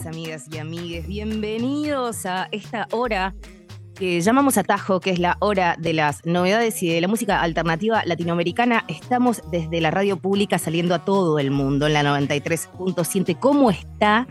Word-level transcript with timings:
Amigas 0.00 0.46
y 0.50 0.58
amigues? 0.58 1.06
Bienvenidos 1.06 2.24
a 2.24 2.48
esta 2.50 2.88
hora 2.92 3.34
que 3.94 4.22
llamamos 4.22 4.56
Atajo, 4.56 5.00
que 5.00 5.10
es 5.10 5.18
la 5.18 5.36
hora 5.40 5.76
de 5.78 5.92
las 5.92 6.24
novedades 6.24 6.82
y 6.82 6.88
de 6.88 7.00
la 7.02 7.08
música 7.08 7.42
alternativa 7.42 8.02
latinoamericana. 8.06 8.84
Estamos 8.88 9.42
desde 9.50 9.82
la 9.82 9.90
radio 9.90 10.16
pública 10.16 10.58
saliendo 10.58 10.94
a 10.94 11.04
todo 11.04 11.38
el 11.38 11.50
mundo 11.50 11.86
en 11.86 11.92
la 11.92 12.02
93.7. 12.02 13.38
¿Cómo 13.38 13.70
está? 13.70 14.26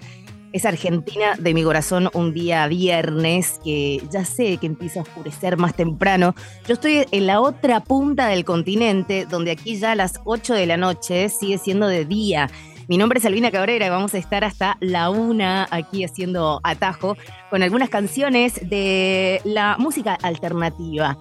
Es 0.52 0.66
Argentina 0.66 1.36
de 1.38 1.54
mi 1.54 1.64
corazón 1.64 2.10
un 2.14 2.34
día 2.34 2.66
viernes 2.68 3.60
que 3.64 4.02
ya 4.12 4.26
sé 4.26 4.58
que 4.58 4.66
empieza 4.66 5.02
a 5.02 5.04
oscurecer 5.04 5.58
más 5.58 5.76
temprano. 5.76 6.34
Yo 6.68 6.74
estoy 6.74 7.06
en 7.12 7.28
la 7.28 7.40
otra 7.40 7.82
punta 7.82 8.28
del 8.28 8.46
continente, 8.46 9.28
donde 9.28 9.52
aquí 9.52 9.78
ya 9.78 9.92
a 9.92 9.96
las 9.96 10.20
8 10.26 10.56
de 10.56 10.66
la 10.66 10.78
noche 10.78 11.30
sigue 11.30 11.60
siendo 11.60 11.88
de 11.88 12.04
día. 12.04 12.50
Mi 12.88 12.98
nombre 12.98 13.20
es 13.20 13.26
Albina 13.26 13.52
Cabrera 13.52 13.86
y 13.86 13.90
vamos 13.90 14.14
a 14.14 14.18
estar 14.18 14.44
hasta 14.44 14.78
la 14.82 15.10
una 15.10 15.68
aquí 15.72 16.04
haciendo 16.04 16.60
atajo 16.64 17.16
con 17.50 17.64
algunas 17.64 17.90
canciones 17.90 18.60
de 18.70 19.40
la 19.46 19.78
música 19.80 20.18
alternativa. 20.22 21.18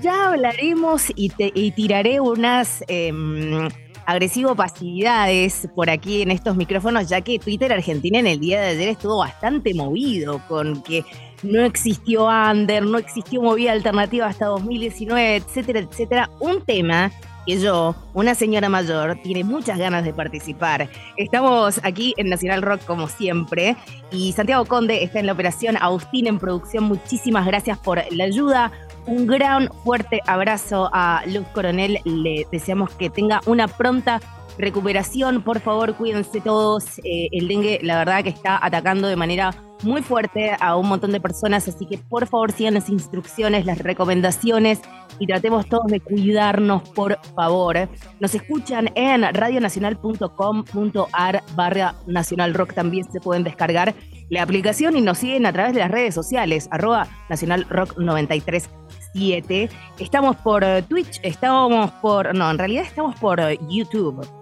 Ya 0.00 0.28
hablaremos 0.30 1.06
y, 1.14 1.30
te- 1.30 1.52
y 1.54 1.72
tiraré 1.72 2.20
unas 2.20 2.84
em, 2.88 3.68
agresivo 4.06 4.54
pasividades 4.54 5.68
por 5.74 5.90
aquí 5.90 6.22
en 6.22 6.30
estos 6.30 6.56
micrófonos, 6.56 7.08
ya 7.08 7.20
que 7.22 7.38
Twitter 7.38 7.72
Argentina 7.72 8.18
en 8.18 8.26
el 8.26 8.38
día 8.40 8.60
de 8.60 8.68
ayer 8.68 8.88
estuvo 8.88 9.18
bastante 9.18 9.74
movido 9.74 10.40
con 10.48 10.82
que 10.82 11.04
no 11.42 11.64
existió 11.64 12.26
under, 12.26 12.84
no 12.84 12.98
existió 12.98 13.42
movida 13.42 13.72
alternativa 13.72 14.26
hasta 14.26 14.46
2019, 14.46 15.36
etcétera, 15.36 15.80
etcétera. 15.80 16.30
Un 16.40 16.62
tema 16.64 17.10
que 17.46 17.60
yo, 17.60 17.94
una 18.14 18.34
señora 18.34 18.68
mayor, 18.68 19.18
tiene 19.22 19.44
muchas 19.44 19.78
ganas 19.78 20.04
de 20.04 20.12
participar. 20.12 20.88
Estamos 21.16 21.80
aquí 21.82 22.14
en 22.16 22.28
Nacional 22.28 22.62
Rock 22.62 22.84
como 22.84 23.08
siempre 23.08 23.76
y 24.10 24.32
Santiago 24.32 24.64
Conde 24.64 25.02
está 25.04 25.20
en 25.20 25.26
la 25.26 25.32
operación, 25.32 25.76
Agustín 25.76 26.26
en 26.26 26.38
producción. 26.38 26.84
Muchísimas 26.84 27.46
gracias 27.46 27.78
por 27.78 28.00
la 28.12 28.24
ayuda. 28.24 28.72
Un 29.06 29.26
gran 29.26 29.68
fuerte 29.84 30.20
abrazo 30.26 30.90
a 30.92 31.22
Luz 31.26 31.46
Coronel. 31.54 31.98
Le 32.04 32.46
deseamos 32.52 32.90
que 32.90 33.10
tenga 33.10 33.40
una 33.46 33.66
pronta 33.68 34.20
recuperación. 34.60 35.42
Por 35.42 35.60
favor, 35.60 35.94
cuídense 35.94 36.40
todos. 36.40 36.98
Eh, 36.98 37.28
el 37.32 37.48
dengue, 37.48 37.80
la 37.82 37.98
verdad, 37.98 38.22
que 38.22 38.30
está 38.30 38.64
atacando 38.64 39.08
de 39.08 39.16
manera 39.16 39.54
muy 39.82 40.02
fuerte 40.02 40.54
a 40.60 40.76
un 40.76 40.88
montón 40.88 41.12
de 41.12 41.20
personas, 41.20 41.68
así 41.68 41.86
que 41.86 41.96
por 41.98 42.26
favor 42.26 42.50
sigan 42.52 42.74
las 42.74 42.88
instrucciones, 42.88 43.66
las 43.66 43.78
recomendaciones 43.78 44.80
y 45.18 45.26
tratemos 45.26 45.68
todos 45.68 45.86
de 45.86 46.00
cuidarnos, 46.00 46.88
por 46.90 47.18
favor. 47.34 47.88
Nos 48.20 48.34
escuchan 48.34 48.90
en 48.94 49.22
radionacional.com.ar 49.22 51.42
barra 51.54 51.94
Nacional 52.06 52.54
Rock, 52.54 52.72
también 52.74 53.10
se 53.10 53.20
pueden 53.20 53.44
descargar 53.44 53.94
la 54.28 54.42
aplicación 54.42 54.96
y 54.96 55.00
nos 55.00 55.18
siguen 55.18 55.46
a 55.46 55.52
través 55.52 55.74
de 55.74 55.80
las 55.80 55.90
redes 55.90 56.14
sociales, 56.14 56.68
arroba 56.70 57.08
Nacional 57.28 57.66
Rock 57.68 57.98
937. 57.98 59.68
Estamos 59.98 60.36
por 60.36 60.62
eh, 60.62 60.82
Twitch, 60.82 61.18
estamos 61.22 61.90
por, 62.02 62.32
no, 62.34 62.50
en 62.50 62.58
realidad 62.58 62.84
estamos 62.84 63.16
por 63.16 63.40
eh, 63.40 63.58
YouTube. 63.68 64.39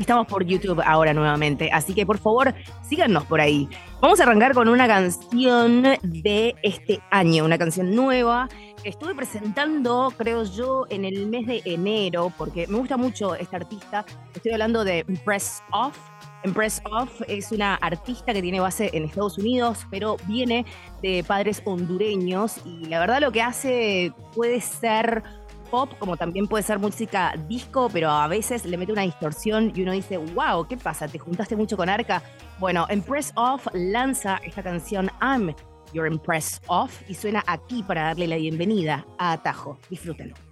Estamos 0.00 0.26
por 0.26 0.46
YouTube 0.46 0.80
ahora 0.82 1.12
nuevamente, 1.12 1.68
así 1.70 1.92
que 1.92 2.06
por 2.06 2.16
favor 2.16 2.54
síganos 2.88 3.26
por 3.26 3.38
ahí. 3.38 3.68
Vamos 4.00 4.18
a 4.18 4.22
arrancar 4.22 4.54
con 4.54 4.66
una 4.68 4.88
canción 4.88 5.82
de 6.02 6.54
este 6.62 7.00
año, 7.10 7.44
una 7.44 7.58
canción 7.58 7.94
nueva 7.94 8.48
que 8.82 8.88
estuve 8.88 9.14
presentando, 9.14 10.10
creo 10.16 10.44
yo, 10.44 10.86
en 10.88 11.04
el 11.04 11.26
mes 11.26 11.46
de 11.46 11.60
enero, 11.66 12.32
porque 12.38 12.66
me 12.66 12.78
gusta 12.78 12.96
mucho 12.96 13.34
esta 13.34 13.58
artista. 13.58 14.06
Estoy 14.34 14.52
hablando 14.52 14.84
de 14.84 15.04
Impress 15.06 15.62
Off. 15.70 15.98
Impress 16.44 16.80
Off 16.90 17.20
es 17.28 17.52
una 17.52 17.74
artista 17.74 18.32
que 18.32 18.40
tiene 18.40 18.58
base 18.58 18.88
en 18.94 19.04
Estados 19.04 19.36
Unidos, 19.36 19.86
pero 19.90 20.16
viene 20.26 20.64
de 21.02 21.22
padres 21.24 21.60
hondureños 21.66 22.56
y 22.64 22.86
la 22.86 23.00
verdad 23.00 23.20
lo 23.20 23.32
que 23.32 23.42
hace 23.42 24.14
puede 24.34 24.62
ser 24.62 25.22
pop, 25.70 25.90
como 25.98 26.16
también 26.16 26.46
puede 26.46 26.64
ser 26.64 26.78
música 26.78 27.34
disco, 27.48 27.88
pero 27.92 28.10
a 28.10 28.26
veces 28.28 28.64
le 28.64 28.76
mete 28.76 28.92
una 28.92 29.02
distorsión 29.02 29.72
y 29.74 29.82
uno 29.82 29.92
dice, 29.92 30.18
wow, 30.18 30.66
¿qué 30.66 30.76
pasa? 30.76 31.08
¿Te 31.08 31.18
juntaste 31.18 31.56
mucho 31.56 31.76
con 31.76 31.88
Arca? 31.88 32.22
Bueno, 32.58 32.86
Impress 32.90 33.32
Off 33.36 33.66
lanza 33.72 34.40
esta 34.44 34.62
canción 34.62 35.10
I'm 35.22 35.54
Your 35.92 36.06
Impress 36.06 36.60
Off 36.66 37.00
y 37.08 37.14
suena 37.14 37.42
aquí 37.46 37.82
para 37.82 38.02
darle 38.02 38.26
la 38.26 38.36
bienvenida 38.36 39.06
a 39.18 39.32
Atajo. 39.32 39.78
Disfrútenlo. 39.88 40.49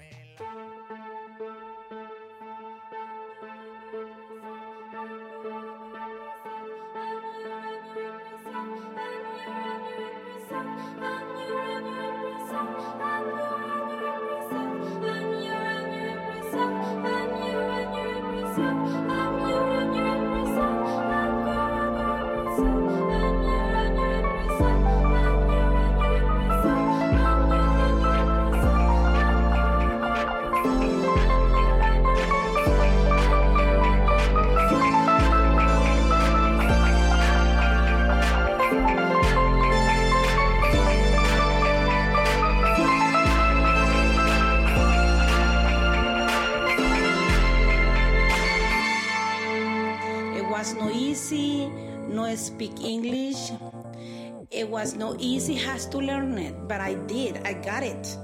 To 55.93 55.99
learn 55.99 56.39
it, 56.39 56.55
but 56.69 56.81
I 56.81 56.95
did. 56.95 57.41
I 57.45 57.53
got 57.55 57.83
it. 57.83 58.17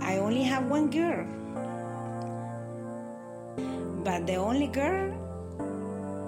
I 0.00 0.18
only 0.18 0.42
have 0.42 0.66
one 0.66 0.90
girl. 0.90 1.26
But 4.04 4.26
the 4.26 4.36
only 4.36 4.66
girl 4.66 5.10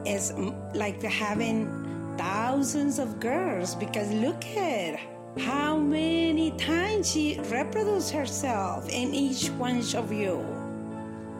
is 0.07 0.33
mm, 0.33 0.55
like 0.75 1.03
having 1.03 1.69
thousands 2.17 2.99
of 2.99 3.21
girls 3.21 3.75
because 3.75 4.11
look 4.13 4.45
at 4.57 4.99
how 5.39 5.77
many 5.77 6.53
times 6.53 7.11
she 7.13 7.39
reproduces 7.51 8.11
herself 8.11 8.89
in 8.89 9.15
each 9.15 9.51
one 9.61 9.85
of 9.95 10.11
you. 10.11 10.41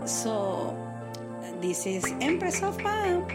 So 0.05 0.77
this 1.61 1.87
is 1.87 2.05
Empress 2.21 2.63
of 2.63 2.77
Palm. 2.79 3.27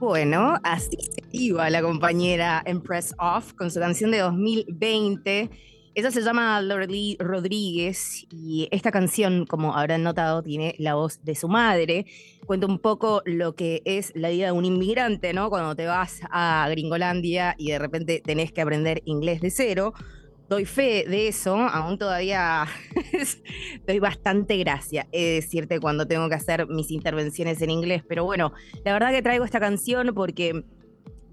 Bueno, 0.00 0.58
así 0.62 0.96
se 0.96 1.22
iba 1.30 1.68
la 1.68 1.82
compañera 1.82 2.62
Empress 2.64 3.14
Off 3.18 3.52
con 3.52 3.70
su 3.70 3.80
canción 3.80 4.10
de 4.10 4.20
2020. 4.20 5.50
Ella 5.94 6.10
se 6.10 6.22
llama 6.22 6.62
Lorelei 6.62 7.18
Rodríguez 7.20 8.26
y 8.30 8.66
esta 8.70 8.92
canción, 8.92 9.44
como 9.44 9.76
habrán 9.76 10.02
notado, 10.02 10.42
tiene 10.42 10.74
la 10.78 10.94
voz 10.94 11.22
de 11.22 11.34
su 11.34 11.48
madre. 11.48 12.06
Cuenta 12.46 12.66
un 12.66 12.78
poco 12.78 13.20
lo 13.26 13.54
que 13.54 13.82
es 13.84 14.10
la 14.14 14.30
vida 14.30 14.46
de 14.46 14.52
un 14.52 14.64
inmigrante, 14.64 15.34
¿no? 15.34 15.50
Cuando 15.50 15.76
te 15.76 15.84
vas 15.84 16.22
a 16.30 16.66
Gringolandia 16.70 17.54
y 17.58 17.70
de 17.72 17.78
repente 17.78 18.22
tenés 18.24 18.52
que 18.52 18.62
aprender 18.62 19.02
inglés 19.04 19.42
de 19.42 19.50
cero. 19.50 19.92
Doy 20.50 20.64
fe 20.64 21.04
de 21.08 21.28
eso, 21.28 21.54
aún 21.54 21.96
todavía 21.96 22.66
doy 23.86 24.00
bastante 24.00 24.56
gracia, 24.56 25.06
es 25.12 25.44
decirte, 25.44 25.78
cuando 25.78 26.08
tengo 26.08 26.28
que 26.28 26.34
hacer 26.34 26.66
mis 26.66 26.90
intervenciones 26.90 27.62
en 27.62 27.70
inglés. 27.70 28.02
Pero 28.08 28.24
bueno, 28.24 28.52
la 28.84 28.92
verdad 28.92 29.12
que 29.12 29.22
traigo 29.22 29.44
esta 29.44 29.60
canción 29.60 30.12
porque 30.12 30.64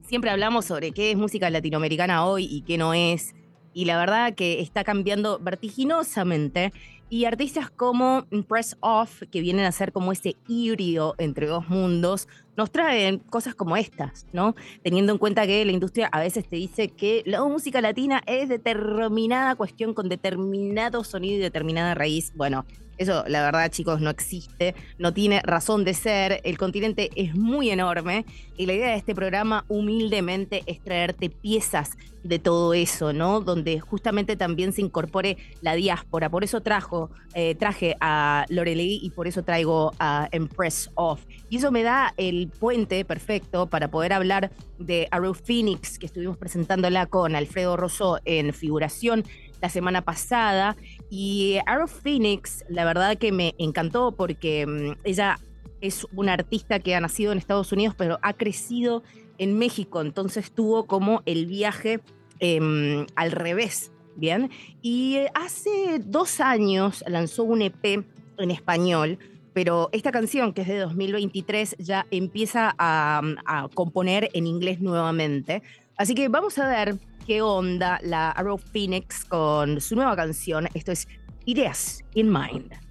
siempre 0.07 0.29
hablamos 0.29 0.65
sobre 0.65 0.91
qué 0.91 1.09
es 1.09 1.17
música 1.17 1.49
latinoamericana 1.49 2.27
hoy 2.27 2.45
y 2.45 2.61
qué 2.61 2.77
no 2.77 2.93
es 2.93 3.33
y 3.77 3.85
la 3.85 3.99
verdad 3.99 4.33
que 4.33 4.59
está 4.59 4.83
cambiando 4.83 5.37
vertiginosamente. 5.37 6.73
Y 7.11 7.25
artistas 7.25 7.69
como 7.69 8.25
Press 8.47 8.75
Off, 8.79 9.21
que 9.31 9.39
vienen 9.39 9.65
a 9.65 9.71
ser 9.71 9.91
como 9.91 10.11
ese 10.11 10.35
híbrido 10.47 11.13
entre 11.19 11.45
dos 11.45 11.69
mundos, 11.69 12.27
nos 12.57 12.71
traen 12.71 13.19
cosas 13.19 13.56
como 13.56 13.77
estas, 13.77 14.25
¿no? 14.33 14.56
Teniendo 14.83 15.13
en 15.13 15.19
cuenta 15.19 15.45
que 15.45 15.63
la 15.63 15.71
industria 15.71 16.09
a 16.12 16.19
veces 16.19 16.50
te 16.50 16.56
dice 16.56 16.89
que 16.89 17.24
la 17.25 17.44
música 17.44 17.80
latina 17.80 18.21
es 18.25 18.50
determinada 18.50 19.56
cuestión 19.56 19.94
con 19.94 20.09
determinado 20.09 21.04
sonido 21.04 21.36
y 21.36 21.39
determinada 21.39 21.94
raíz. 21.94 22.33
Bueno, 22.36 22.65
eso, 22.97 23.23
la 23.27 23.44
verdad, 23.44 23.69
chicos, 23.71 24.01
no 24.01 24.09
existe, 24.09 24.75
no 24.97 25.13
tiene 25.13 25.41
razón 25.44 25.83
de 25.83 25.94
ser. 25.94 26.41
El 26.44 26.57
continente 26.57 27.09
es 27.15 27.35
muy 27.35 27.69
enorme 27.69 28.25
y 28.57 28.65
la 28.65 28.73
idea 28.73 28.89
de 28.89 28.95
este 28.95 29.13
programa, 29.13 29.65
humildemente, 29.67 30.63
es 30.65 30.79
traerte 30.81 31.29
piezas 31.29 31.91
de 32.23 32.39
todo 32.39 32.73
eso, 32.73 33.13
¿no? 33.13 33.41
Donde 33.41 33.79
justamente 33.79 34.35
también 34.35 34.73
se 34.73 34.81
incorpore 34.81 35.38
la 35.61 35.75
diáspora. 35.75 36.29
Por 36.29 36.44
eso 36.44 36.61
trajo, 36.61 37.09
eh, 37.33 37.55
traje 37.55 37.95
a 38.01 38.45
Lorelei 38.49 39.00
y 39.01 39.11
por 39.11 39.27
eso 39.27 39.43
traigo 39.43 39.93
a 40.00 40.27
Empress 40.31 40.89
Off. 40.95 41.21
Y 41.50 41.57
eso 41.57 41.71
me 41.71 41.83
da 41.83 42.13
el 42.17 42.50
puente 42.50 43.05
perfecto 43.05 43.67
para 43.67 43.89
poder 43.89 44.13
hablar 44.13 44.51
de 44.79 45.07
Arrow 45.11 45.33
Phoenix, 45.33 45.97
que 45.97 46.07
estuvimos 46.07 46.38
presentándola 46.38 47.05
con 47.05 47.35
Alfredo 47.35 47.77
Rosso 47.77 48.19
en 48.25 48.53
figuración 48.53 49.23
la 49.61 49.69
semana 49.69 50.01
pasada. 50.01 50.75
Y 51.09 51.57
Arrow 51.65 51.88
Phoenix, 51.88 52.65
la 52.69 52.86
verdad 52.86 53.18
que 53.18 53.31
me 53.31 53.56
encantó 53.57 54.12
porque 54.12 54.65
mm, 54.65 55.00
ella 55.04 55.39
es 55.81 56.06
una 56.13 56.33
artista 56.33 56.80
que 56.80 56.95
ha 56.95 57.01
nacido 57.01 57.31
en 57.31 57.38
Estados 57.38 57.71
Unidos, 57.71 57.95
pero 57.98 58.19
ha 58.21 58.33
crecido 58.33 59.04
en 59.38 59.57
México. 59.57 60.01
Entonces 60.01 60.51
tuvo 60.51 60.86
como 60.88 61.21
el 61.25 61.45
viaje 61.45 62.00
em, 62.39 63.06
al 63.15 63.31
revés, 63.31 63.92
¿bien? 64.15 64.50
Y 64.81 65.19
hace 65.33 66.01
dos 66.04 66.39
años 66.39 67.04
lanzó 67.07 67.44
un 67.44 67.62
EP 67.62 68.03
en 68.38 68.51
español 68.51 69.18
pero 69.57 69.89
esta 69.92 70.12
canción, 70.12 70.53
que 70.53 70.62
es 70.62 70.68
de 70.68 70.77
2023, 70.77 71.77
ya 71.80 72.06
empieza 72.12 72.75
a, 72.77 73.24
a, 73.44 73.68
componer 73.74 74.30
en 74.33 74.45
inglés 74.45 74.81
nuevamente. 74.81 75.63
Así 75.98 76.13
que 76.13 76.27
vamos 76.27 76.60
a 76.60 76.69
ver 76.69 77.00
qué 77.27 77.41
onda 77.41 78.00
la 78.03 78.31
Arrow 78.31 78.57
Phoenix 78.57 79.25
con 79.25 79.81
su 79.81 79.95
nueva 79.95 80.15
canción. 80.15 80.69
Esto 80.74 80.94
es 80.94 81.07
Ideas 81.45 82.01
in 82.13 82.31
Mind. 82.31 82.87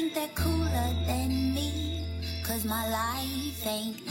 Think 0.00 0.14
they're 0.14 0.28
cooler 0.34 0.94
than 1.06 1.54
me. 1.54 2.06
Cause 2.42 2.64
my 2.64 2.88
life 2.88 3.66
ain't 3.66 4.09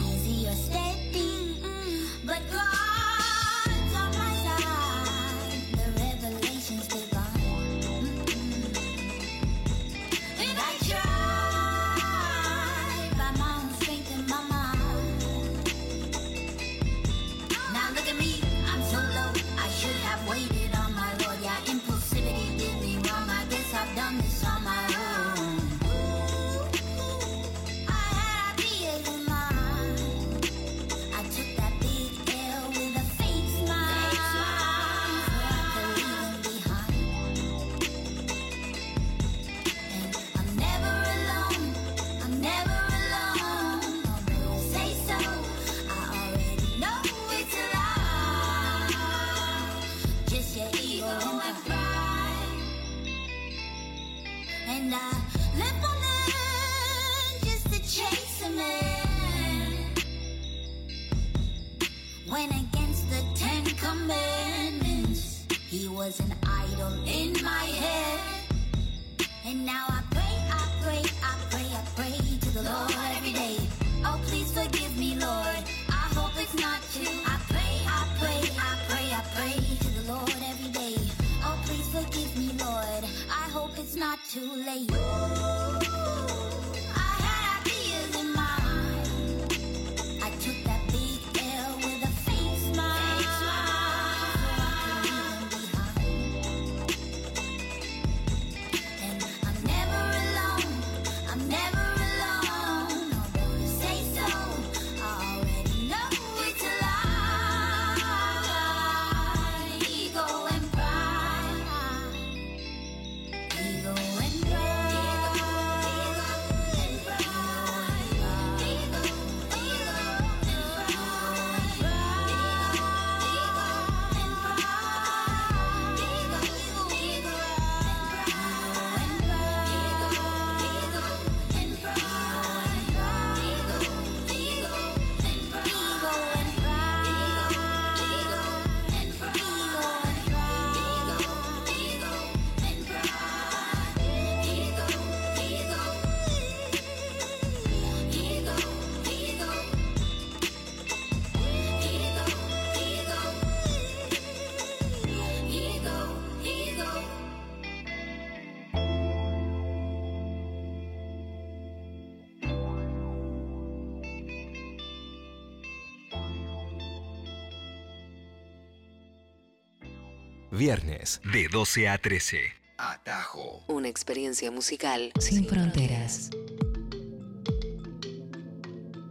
Viernes 170.60 171.22
de 171.32 171.48
12 171.48 171.88
a 171.88 171.96
13. 171.96 172.36
Atajo. 172.76 173.64
Una 173.66 173.88
experiencia 173.88 174.50
musical 174.50 175.10
sin 175.18 175.46
fronteras. 175.46 176.28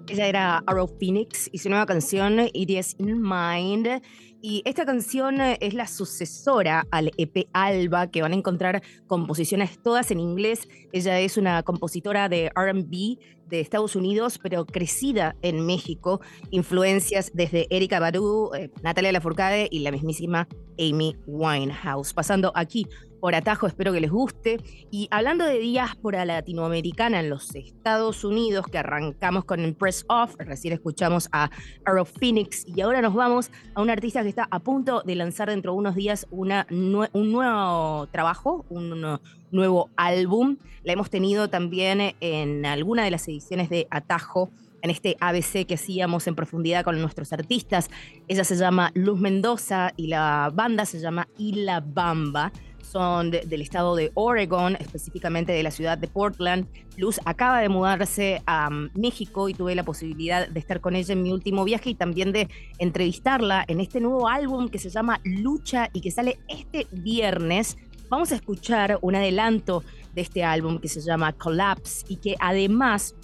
Ella 0.07 0.27
era 0.27 0.63
Arrow 0.67 0.87
Phoenix 0.99 1.49
y 1.51 1.57
su 1.57 1.69
nueva 1.69 1.87
canción 1.87 2.39
It 2.53 2.69
Is 2.69 2.95
In 2.99 3.19
Mind. 3.19 3.99
Y 4.41 4.61
esta 4.63 4.85
canción 4.85 5.41
eh, 5.41 5.57
es 5.59 5.73
la 5.73 5.85
sucesora 5.85 6.87
al 6.91 7.11
EP 7.17 7.49
Alba, 7.51 8.09
que 8.09 8.21
van 8.21 8.31
a 8.31 8.35
encontrar 8.35 8.81
composiciones 9.05 9.81
todas 9.83 10.11
en 10.11 10.21
inglés. 10.21 10.69
Ella 10.93 11.19
es 11.19 11.35
una 11.35 11.61
compositora 11.63 12.29
de 12.29 12.49
RB 12.55 13.19
de 13.49 13.59
Estados 13.59 13.97
Unidos, 13.97 14.39
pero 14.41 14.65
crecida 14.65 15.35
en 15.41 15.65
México. 15.65 16.21
Influencias 16.51 17.31
desde 17.33 17.67
Erika 17.69 17.99
Badu, 17.99 18.51
eh, 18.53 18.71
Natalia 18.81 19.11
Lafourcade 19.11 19.67
y 19.69 19.79
la 19.79 19.91
mismísima 19.91 20.47
Amy 20.77 21.17
Winehouse. 21.27 22.13
Pasando 22.13 22.53
aquí 22.55 22.87
por 23.19 23.35
atajo, 23.35 23.67
espero 23.67 23.91
que 23.93 23.99
les 23.99 24.11
guste. 24.11 24.57
Y 24.91 25.07
hablando 25.11 25.45
de 25.45 25.59
diáspora 25.59 26.25
latinoamericana 26.25 27.19
en 27.19 27.29
los 27.29 27.53
Estados 27.55 28.23
Unidos, 28.23 28.65
que 28.67 28.77
arrancamos 28.77 29.45
con 29.45 29.59
el 29.59 29.75
Press 29.75 30.05
Off, 30.07 30.35
recién 30.39 30.73
escuchamos 30.73 31.29
a 31.31 31.49
Arrow 31.85 32.05
Phoenix 32.05 32.65
y 32.67 32.81
ahora 32.81 33.01
nos 33.01 33.13
vamos 33.13 33.51
a 33.75 33.81
un 33.81 33.89
artista 33.89 34.23
que 34.23 34.29
está 34.29 34.47
a 34.49 34.59
punto 34.59 35.01
de 35.05 35.15
lanzar 35.15 35.49
dentro 35.49 35.73
de 35.73 35.77
unos 35.77 35.95
días 35.95 36.27
una, 36.31 36.65
un 36.69 37.31
nuevo 37.31 38.07
trabajo, 38.07 38.65
un 38.69 39.19
nuevo 39.51 39.89
álbum. 39.95 40.57
La 40.83 40.93
hemos 40.93 41.09
tenido 41.09 41.49
también 41.49 42.15
en 42.19 42.65
alguna 42.65 43.03
de 43.03 43.11
las 43.11 43.27
ediciones 43.27 43.69
de 43.69 43.87
Atajo 43.89 44.49
en 44.81 44.91
este 44.91 45.17
ABC 45.19 45.65
que 45.65 45.75
hacíamos 45.75 46.27
en 46.27 46.35
profundidad 46.35 46.83
con 46.83 46.99
nuestros 47.01 47.33
artistas. 47.33 47.89
Ella 48.27 48.43
se 48.43 48.55
llama 48.55 48.91
Luz 48.93 49.19
Mendoza 49.19 49.91
y 49.97 50.07
la 50.07 50.51
banda 50.53 50.85
se 50.85 50.99
llama 50.99 51.27
Ila 51.37 51.83
Bamba 51.85 52.51
son 52.81 53.31
del 53.31 53.61
estado 53.61 53.95
de 53.95 54.11
Oregon, 54.13 54.75
específicamente 54.75 55.51
de 55.51 55.63
la 55.63 55.71
ciudad 55.71 55.97
de 55.97 56.07
Portland. 56.07 56.67
Luz 56.97 57.19
acaba 57.25 57.61
de 57.61 57.69
mudarse 57.69 58.41
a 58.45 58.69
um, 58.69 58.89
México 58.93 59.49
y 59.49 59.53
tuve 59.53 59.75
la 59.75 59.83
posibilidad 59.83 60.47
de 60.47 60.59
estar 60.59 60.81
con 60.81 60.95
ella 60.95 61.13
en 61.13 61.21
mi 61.21 61.31
último 61.31 61.63
viaje 61.63 61.91
y 61.91 61.95
también 61.95 62.31
de 62.31 62.49
entrevistarla 62.77 63.63
en 63.67 63.79
este 63.79 63.99
nuevo 63.99 64.27
álbum 64.27 64.69
que 64.69 64.79
se 64.79 64.89
llama 64.89 65.19
Lucha 65.23 65.89
y 65.93 66.01
que 66.01 66.11
sale 66.11 66.39
este 66.47 66.87
viernes. 66.91 67.77
Vamos 68.09 68.31
a 68.31 68.35
escuchar 68.35 68.97
un 69.01 69.15
adelanto 69.15 69.83
de 70.13 70.21
este 70.21 70.43
álbum 70.43 70.79
que 70.79 70.87
se 70.87 71.01
llama 71.01 71.33
Collapse 71.33 72.05
y 72.09 72.17
que 72.17 72.35
además 72.39 73.15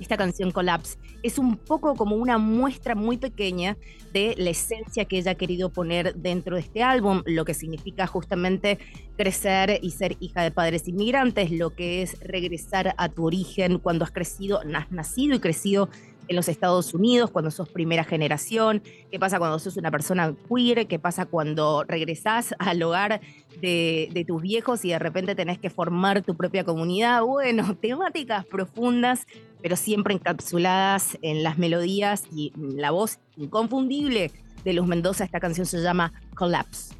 esta 0.00 0.16
canción 0.16 0.50
Collapse 0.50 0.98
es 1.22 1.38
un 1.38 1.56
poco 1.56 1.94
como 1.94 2.16
una 2.16 2.38
muestra 2.38 2.94
muy 2.94 3.18
pequeña 3.18 3.76
de 4.12 4.34
la 4.38 4.50
esencia 4.50 5.04
que 5.04 5.18
ella 5.18 5.32
ha 5.32 5.34
querido 5.36 5.70
poner 5.70 6.14
dentro 6.16 6.56
de 6.56 6.62
este 6.62 6.82
álbum, 6.82 7.22
lo 7.26 7.44
que 7.44 7.54
significa 7.54 8.06
justamente 8.06 8.78
crecer 9.16 9.78
y 9.82 9.90
ser 9.90 10.16
hija 10.20 10.42
de 10.42 10.50
padres 10.50 10.88
inmigrantes, 10.88 11.50
lo 11.50 11.70
que 11.74 12.02
es 12.02 12.18
regresar 12.20 12.94
a 12.96 13.08
tu 13.08 13.26
origen 13.26 13.78
cuando 13.78 14.04
has 14.04 14.10
crecido, 14.10 14.60
has 14.74 14.90
nacido 14.90 15.36
y 15.36 15.40
crecido 15.40 15.90
en 16.30 16.36
los 16.36 16.48
Estados 16.48 16.94
Unidos, 16.94 17.32
cuando 17.32 17.50
sos 17.50 17.68
primera 17.68 18.04
generación, 18.04 18.84
qué 19.10 19.18
pasa 19.18 19.40
cuando 19.40 19.58
sos 19.58 19.76
una 19.76 19.90
persona 19.90 20.32
queer, 20.48 20.86
qué 20.86 21.00
pasa 21.00 21.26
cuando 21.26 21.82
regresás 21.82 22.54
al 22.60 22.80
hogar 22.84 23.20
de, 23.60 24.08
de, 24.12 24.24
tus 24.24 24.40
viejos 24.40 24.84
y 24.84 24.90
de 24.90 25.00
repente 25.00 25.34
tenés 25.34 25.58
que 25.58 25.70
formar 25.70 26.22
tu 26.22 26.36
propia 26.36 26.62
comunidad. 26.62 27.22
Bueno, 27.24 27.76
temáticas 27.82 28.46
profundas, 28.46 29.26
pero 29.60 29.74
siempre 29.74 30.14
encapsuladas 30.14 31.18
en 31.20 31.42
las 31.42 31.58
melodías 31.58 32.22
y 32.32 32.52
la 32.56 32.92
voz 32.92 33.18
inconfundible 33.36 34.30
de 34.64 34.72
Luz 34.72 34.86
Mendoza. 34.86 35.24
Esta 35.24 35.40
canción 35.40 35.66
se 35.66 35.82
llama 35.82 36.12
Collapse. 36.36 36.94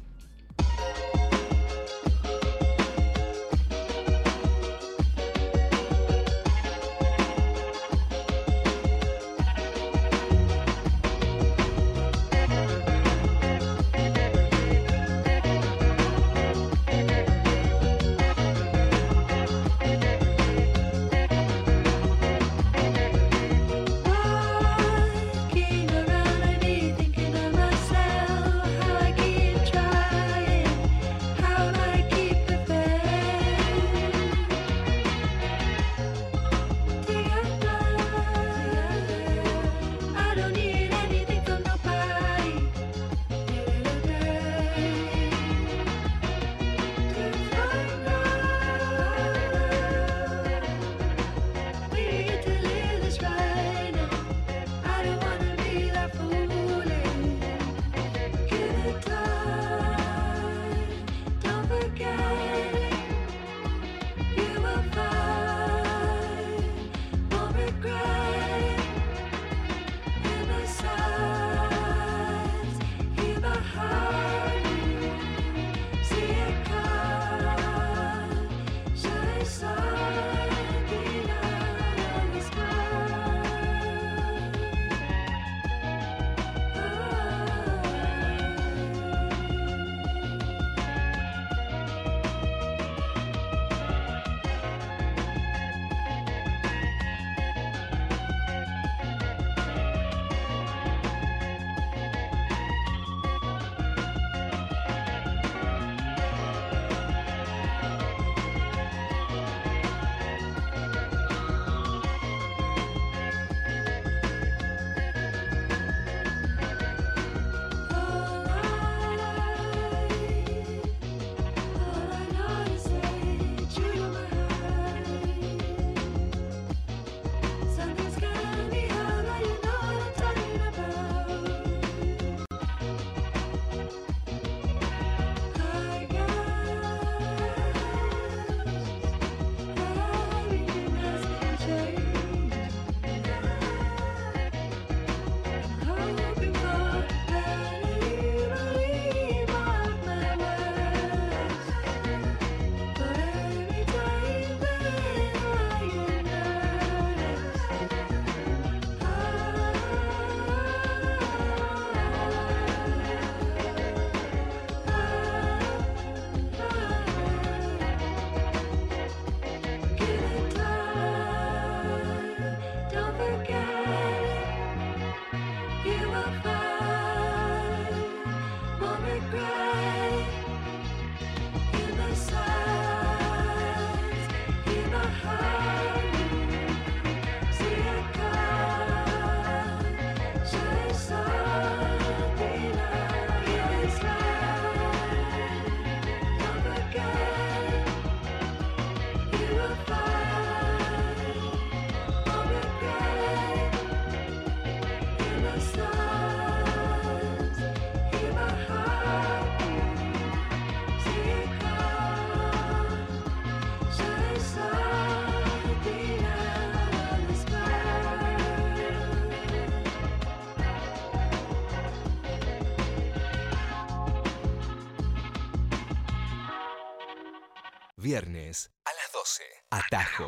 Viernes 228.01 228.71
a 228.83 228.89
las 228.89 229.13
12. 229.13 229.43
Atajo. 229.69 230.25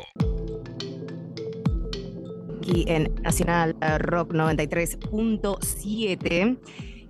Aquí 2.58 2.84
en 2.86 3.12
Nacional 3.22 3.74
eh, 3.80 3.98
Rock 3.98 4.32
93.7. 4.32 6.56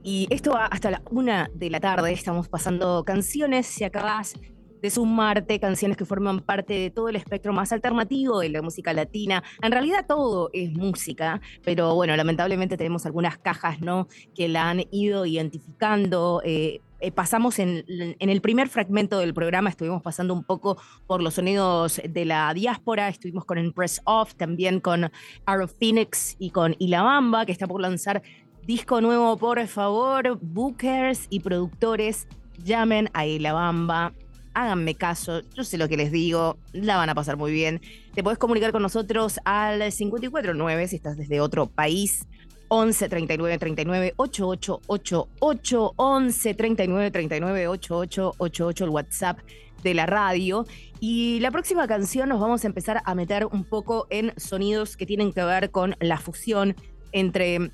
Y 0.02 0.26
esto 0.30 0.52
va 0.52 0.64
hasta 0.64 0.90
la 0.90 1.02
una 1.10 1.50
de 1.52 1.68
la 1.68 1.80
tarde. 1.80 2.12
Estamos 2.12 2.48
pasando 2.48 3.04
canciones. 3.04 3.66
Si 3.66 3.84
acabas 3.84 4.40
de 4.80 4.90
sumarte, 4.90 5.60
canciones 5.60 5.98
que 5.98 6.06
forman 6.06 6.40
parte 6.40 6.72
de 6.72 6.90
todo 6.90 7.10
el 7.10 7.16
espectro 7.16 7.52
más 7.52 7.70
alternativo 7.72 8.40
de 8.40 8.48
la 8.48 8.62
música 8.62 8.94
latina. 8.94 9.44
En 9.62 9.70
realidad 9.70 10.06
todo 10.06 10.48
es 10.54 10.72
música, 10.72 11.42
pero 11.62 11.94
bueno, 11.94 12.16
lamentablemente 12.16 12.78
tenemos 12.78 13.04
algunas 13.04 13.36
cajas, 13.36 13.80
¿no? 13.80 14.08
Que 14.34 14.48
la 14.48 14.70
han 14.70 14.82
ido 14.90 15.26
identificando. 15.26 16.40
Eh, 16.42 16.80
eh, 17.04 17.12
pasamos 17.12 17.58
en, 17.58 17.84
el 18.18 18.40
primer 18.40 18.70
fragmento 18.70 19.18
del 19.18 19.34
programa, 19.34 19.68
estuvimos 19.68 20.00
pasando 20.00 20.32
un 20.32 20.42
poco 20.42 20.78
por 21.06 21.22
los 21.22 21.34
sonidos 21.34 22.00
de 22.08 22.24
la 22.24 22.54
diáspora, 22.54 23.10
estuvimos 23.10 23.44
con 23.44 23.58
Impress 23.58 24.00
Off, 24.04 24.34
también 24.36 24.80
con 24.80 25.10
Arrow 25.44 25.68
Phoenix 25.68 26.34
y 26.38 26.48
con 26.48 26.76
Ilabamba, 26.78 27.44
que 27.44 27.52
está 27.52 27.66
por 27.66 27.82
lanzar 27.82 28.22
disco 28.66 29.02
nuevo, 29.02 29.36
por 29.36 29.66
favor, 29.66 30.38
bookers 30.40 31.26
y 31.28 31.40
productores, 31.40 32.26
llamen 32.64 33.10
a 33.12 33.26
Ilabamba, 33.26 34.14
háganme 34.54 34.94
caso, 34.94 35.42
yo 35.54 35.62
sé 35.62 35.76
lo 35.76 35.88
que 35.88 35.98
les 35.98 36.10
digo, 36.10 36.56
la 36.72 36.96
van 36.96 37.10
a 37.10 37.14
pasar 37.14 37.36
muy 37.36 37.52
bien. 37.52 37.82
Te 38.14 38.22
podés 38.22 38.38
comunicar 38.38 38.72
con 38.72 38.80
nosotros 38.80 39.38
al 39.44 39.92
549 39.92 40.88
si 40.88 40.96
estás 40.96 41.18
desde 41.18 41.42
otro 41.42 41.66
país. 41.66 42.26
11 42.74 43.08
39 43.08 43.58
39 43.58 44.14
8888 44.16 45.92
11 45.96 46.54
39 46.54 47.10
39 47.12 47.68
8888 47.68 48.84
el 48.84 48.90
WhatsApp 48.90 49.38
de 49.84 49.94
la 49.94 50.06
radio. 50.06 50.66
Y 50.98 51.38
la 51.38 51.52
próxima 51.52 51.86
canción 51.86 52.28
nos 52.28 52.40
vamos 52.40 52.64
a 52.64 52.66
empezar 52.66 53.00
a 53.04 53.14
meter 53.14 53.46
un 53.46 53.62
poco 53.62 54.08
en 54.10 54.32
sonidos 54.36 54.96
que 54.96 55.06
tienen 55.06 55.32
que 55.32 55.44
ver 55.44 55.70
con 55.70 55.94
la 56.00 56.18
fusión 56.18 56.74
entre 57.12 57.70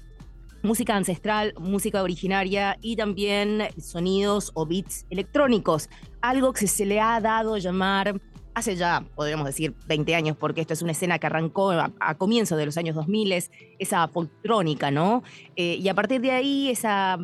música 0.62 0.94
ancestral, 0.94 1.54
música 1.58 2.02
originaria 2.02 2.76
y 2.82 2.96
también 2.96 3.68
sonidos 3.80 4.50
o 4.52 4.66
beats 4.66 5.06
electrónicos, 5.08 5.88
algo 6.20 6.52
que 6.52 6.66
se 6.66 6.84
le 6.84 7.00
ha 7.00 7.18
dado 7.22 7.56
llamar 7.56 8.20
hace 8.54 8.76
ya, 8.76 9.04
podríamos 9.14 9.46
decir, 9.46 9.74
20 9.86 10.14
años, 10.14 10.36
porque 10.36 10.60
esto 10.60 10.74
es 10.74 10.82
una 10.82 10.92
escena 10.92 11.18
que 11.18 11.26
arrancó 11.26 11.70
a, 11.70 12.14
comienzos 12.16 12.58
de 12.58 12.66
los 12.66 12.76
años 12.76 12.94
2000, 12.96 13.44
esa 13.78 14.08
folktrónica, 14.08 14.90
¿no? 14.90 15.22
Eh, 15.56 15.76
y 15.80 15.88
a 15.88 15.94
partir 15.94 16.20
de 16.20 16.30
ahí, 16.32 16.68
esa 16.68 17.18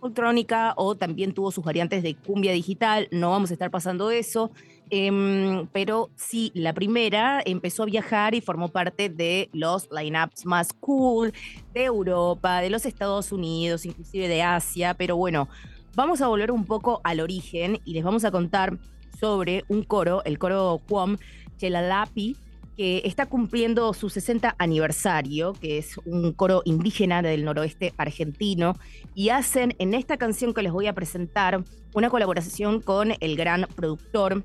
folktrónica 0.00 0.74
o 0.76 0.94
también 0.94 1.32
tuvo 1.32 1.50
sus 1.50 1.64
variantes 1.64 2.02
de 2.02 2.14
cumbia 2.14 2.52
digital, 2.52 3.08
no 3.10 3.30
vamos 3.30 3.50
a 3.50 3.54
estar 3.54 3.70
pasando 3.70 4.10
eso, 4.10 4.50
Em, 4.90 5.66
pero 5.72 6.10
sí, 6.14 6.52
la 6.54 6.72
primera 6.72 7.42
empezó 7.44 7.84
a 7.84 7.86
viajar 7.86 8.34
y 8.34 8.40
formó 8.40 8.68
parte 8.68 9.08
de 9.08 9.48
los 9.52 9.88
lineups 9.90 10.44
más 10.44 10.72
cool 10.74 11.32
de 11.72 11.84
Europa, 11.84 12.60
de 12.60 12.70
los 12.70 12.84
Estados 12.84 13.32
Unidos, 13.32 13.86
inclusive 13.86 14.28
de 14.28 14.42
Asia. 14.42 14.94
Pero 14.94 15.16
bueno, 15.16 15.48
vamos 15.96 16.20
a 16.20 16.28
volver 16.28 16.50
un 16.50 16.66
poco 16.66 17.00
al 17.02 17.20
origen 17.20 17.80
y 17.84 17.94
les 17.94 18.04
vamos 18.04 18.24
a 18.24 18.30
contar 18.30 18.78
sobre 19.24 19.64
un 19.68 19.84
coro, 19.84 20.22
el 20.26 20.38
coro 20.38 20.82
Quom 20.86 21.16
Chelalapi, 21.56 22.36
que 22.76 23.00
está 23.06 23.24
cumpliendo 23.24 23.94
su 23.94 24.10
60 24.10 24.54
aniversario, 24.58 25.54
que 25.54 25.78
es 25.78 25.96
un 26.04 26.34
coro 26.34 26.60
indígena 26.66 27.22
del 27.22 27.42
noroeste 27.42 27.94
argentino, 27.96 28.74
y 29.14 29.30
hacen 29.30 29.74
en 29.78 29.94
esta 29.94 30.18
canción 30.18 30.52
que 30.52 30.60
les 30.60 30.72
voy 30.72 30.88
a 30.88 30.92
presentar 30.92 31.64
una 31.94 32.10
colaboración 32.10 32.82
con 32.82 33.14
el 33.18 33.34
gran 33.34 33.66
productor 33.74 34.44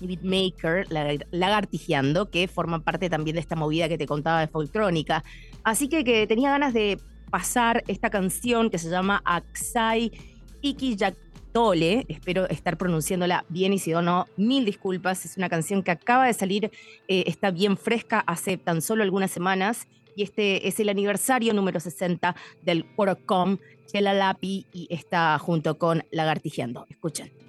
beatmaker, 0.00 0.86
lagartijeando, 1.30 2.30
que 2.30 2.48
forma 2.48 2.80
parte 2.80 3.10
también 3.10 3.34
de 3.34 3.40
esta 3.40 3.56
movida 3.56 3.90
que 3.90 3.98
te 3.98 4.06
contaba 4.06 4.40
de 4.40 4.48
folcrónica. 4.48 5.22
Así 5.64 5.90
que, 5.90 6.02
que 6.02 6.26
tenía 6.26 6.48
ganas 6.48 6.72
de 6.72 6.98
pasar 7.30 7.84
esta 7.88 8.08
canción 8.08 8.70
que 8.70 8.78
se 8.78 8.88
llama 8.88 9.20
Aksai 9.26 10.12
Ikiyatole, 11.48 12.04
espero 12.08 12.48
estar 12.48 12.76
pronunciándola 12.76 13.44
bien 13.48 13.72
y 13.72 13.78
si 13.78 13.92
no, 13.92 14.26
mil 14.36 14.64
disculpas, 14.64 15.24
es 15.24 15.36
una 15.36 15.48
canción 15.48 15.82
que 15.82 15.90
acaba 15.90 16.26
de 16.26 16.34
salir, 16.34 16.70
eh, 17.08 17.24
está 17.26 17.50
bien 17.50 17.76
fresca 17.76 18.20
hace 18.26 18.58
tan 18.58 18.82
solo 18.82 19.02
algunas 19.02 19.30
semanas 19.30 19.88
y 20.14 20.22
este 20.22 20.68
es 20.68 20.78
el 20.80 20.88
aniversario 20.88 21.54
número 21.54 21.80
60 21.80 22.34
del 22.62 22.84
Porocom, 22.84 23.58
Lapi 23.94 24.66
y 24.72 24.86
está 24.90 25.38
junto 25.38 25.78
con 25.78 26.04
Lagartijeando. 26.10 26.86
Escuchen. 26.90 27.47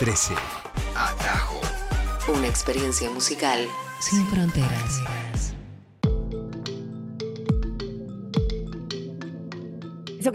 13. 0.00 0.32
Atajo. 0.96 1.60
Una 2.28 2.48
experiencia 2.48 3.10
musical 3.10 3.68
sin 4.00 4.26
fronteras. 4.28 4.98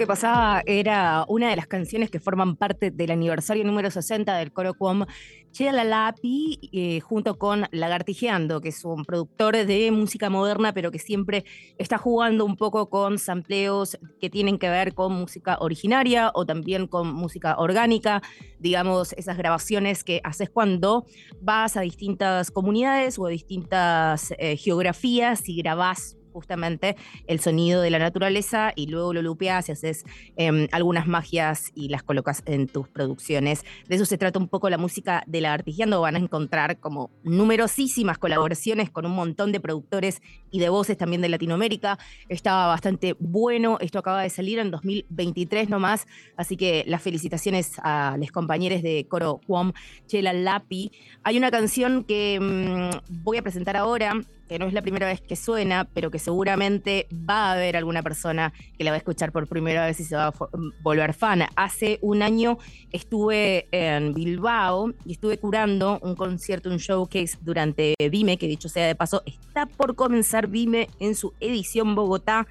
Que 0.05 0.07
pasaba 0.07 0.61
era 0.67 1.25
una 1.27 1.49
de 1.49 1.55
las 1.55 1.65
canciones 1.65 2.11
que 2.11 2.19
forman 2.19 2.57
parte 2.57 2.91
del 2.91 3.09
aniversario 3.09 3.63
número 3.63 3.89
60 3.89 4.37
del 4.37 4.51
coro 4.51 4.75
Cuom 4.75 5.03
Chela 5.51 5.83
Lapi, 5.83 6.59
eh, 6.71 6.99
junto 6.99 7.39
con 7.39 7.65
Lagartijeando, 7.71 8.61
que 8.61 8.69
es 8.69 8.85
un 8.85 9.03
productor 9.03 9.55
de 9.65 9.89
música 9.89 10.29
moderna, 10.29 10.73
pero 10.73 10.91
que 10.91 10.99
siempre 10.99 11.43
está 11.79 11.97
jugando 11.97 12.45
un 12.45 12.55
poco 12.55 12.87
con 12.87 13.17
sampleos 13.17 13.97
que 14.21 14.29
tienen 14.29 14.59
que 14.59 14.69
ver 14.69 14.93
con 14.93 15.11
música 15.11 15.57
originaria 15.59 16.29
o 16.35 16.45
también 16.45 16.85
con 16.85 17.11
música 17.11 17.55
orgánica, 17.57 18.21
digamos, 18.59 19.13
esas 19.13 19.37
grabaciones 19.37 20.03
que 20.03 20.21
haces 20.23 20.51
cuando 20.51 21.05
vas 21.41 21.77
a 21.77 21.81
distintas 21.81 22.51
comunidades 22.51 23.17
o 23.17 23.25
a 23.25 23.29
distintas 23.29 24.35
eh, 24.37 24.55
geografías 24.57 25.49
y 25.49 25.57
grabás 25.57 26.15
justamente 26.35 26.97
el 27.27 27.39
sonido 27.39 27.81
de 27.81 27.89
la 27.89 27.97
naturaleza 27.97 28.73
y 28.75 28.87
luego 28.87 29.13
lo 29.13 29.21
lupeas 29.21 29.69
y 29.69 29.71
haces 29.71 30.03
em, 30.35 30.67
algunas 30.73 31.07
magias 31.07 31.71
y 31.73 31.87
las 31.87 32.03
colocas 32.03 32.43
en 32.45 32.67
tus 32.67 32.89
producciones. 32.89 33.63
De 33.87 33.95
eso 33.95 34.05
se 34.05 34.17
trata 34.17 34.37
un 34.37 34.49
poco 34.49 34.69
la 34.69 34.77
música 34.77 35.23
de 35.27 35.39
la 35.39 35.53
Artigiando. 35.53 36.01
Van 36.01 36.17
a 36.17 36.19
encontrar 36.19 36.79
como 36.79 37.09
numerosísimas 37.23 38.17
colaboraciones 38.17 38.89
con 38.89 39.05
un 39.05 39.13
montón 39.13 39.53
de 39.53 39.61
productores 39.61 40.21
y 40.51 40.59
de 40.59 40.67
voces 40.67 40.97
también 40.97 41.21
de 41.21 41.29
Latinoamérica. 41.29 41.97
Estaba 42.27 42.67
bastante 42.67 43.15
bueno. 43.19 43.77
Esto 43.79 43.99
acaba 43.99 44.21
de 44.21 44.29
salir 44.29 44.59
en 44.59 44.71
2023 44.71 45.69
nomás. 45.69 46.05
Así 46.35 46.57
que 46.57 46.83
las 46.85 47.01
felicitaciones 47.01 47.79
a 47.81 48.17
los 48.19 48.31
compañeros 48.31 48.81
de 48.81 49.07
Coro 49.07 49.39
Cuom, 49.47 49.71
Chela 50.05 50.33
Lapi. 50.33 50.91
Hay 51.23 51.37
una 51.37 51.49
canción 51.49 52.03
que 52.03 52.39
mm, 52.41 53.23
voy 53.23 53.37
a 53.37 53.41
presentar 53.41 53.77
ahora 53.77 54.13
que 54.47 54.59
no 54.59 54.67
es 54.67 54.73
la 54.73 54.81
primera 54.81 55.07
vez 55.07 55.21
que 55.21 55.35
suena, 55.35 55.87
pero 55.93 56.11
que 56.11 56.19
seguramente 56.19 57.07
va 57.11 57.49
a 57.49 57.53
haber 57.53 57.77
alguna 57.77 58.03
persona 58.03 58.53
que 58.77 58.83
la 58.83 58.91
va 58.91 58.95
a 58.95 58.97
escuchar 58.97 59.31
por 59.31 59.47
primera 59.47 59.85
vez 59.85 59.99
y 59.99 60.03
se 60.03 60.15
va 60.15 60.27
a 60.27 60.33
volver 60.81 61.13
fan. 61.13 61.43
Hace 61.55 61.99
un 62.01 62.21
año 62.21 62.57
estuve 62.91 63.67
en 63.71 64.13
Bilbao 64.13 64.93
y 65.05 65.13
estuve 65.13 65.37
curando 65.37 65.99
un 66.01 66.15
concierto, 66.15 66.69
un 66.69 66.77
showcase 66.77 67.37
durante 67.41 67.95
Vime, 68.11 68.37
que 68.37 68.47
dicho 68.47 68.69
sea 68.69 68.87
de 68.87 68.95
paso, 68.95 69.23
está 69.25 69.65
por 69.65 69.95
comenzar 69.95 70.47
Vime 70.47 70.89
en 70.99 71.15
su 71.15 71.33
edición 71.39 71.95
Bogotá. 71.95 72.47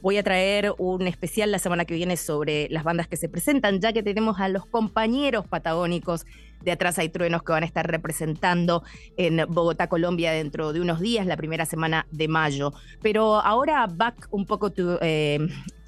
Voy 0.00 0.18
a 0.18 0.22
traer 0.22 0.74
un 0.76 1.06
especial 1.06 1.50
la 1.50 1.58
semana 1.58 1.86
que 1.86 1.94
viene 1.94 2.18
sobre 2.18 2.68
las 2.68 2.84
bandas 2.84 3.08
que 3.08 3.16
se 3.16 3.28
presentan, 3.28 3.80
ya 3.80 3.92
que 3.92 4.02
tenemos 4.02 4.38
a 4.38 4.48
los 4.48 4.66
compañeros 4.66 5.46
patagónicos 5.46 6.26
de 6.64 6.72
Atrás 6.72 6.98
hay 6.98 7.08
Truenos 7.08 7.42
que 7.42 7.52
van 7.52 7.62
a 7.62 7.66
estar 7.66 7.86
representando 7.86 8.82
en 9.16 9.44
Bogotá, 9.48 9.88
Colombia, 9.88 10.32
dentro 10.32 10.72
de 10.72 10.80
unos 10.80 11.00
días, 11.00 11.26
la 11.26 11.36
primera 11.36 11.66
semana 11.66 12.06
de 12.10 12.28
mayo. 12.28 12.72
Pero 13.02 13.40
ahora, 13.40 13.86
back 13.86 14.28
un 14.30 14.46
poco. 14.46 14.72
Eh, 15.00 15.38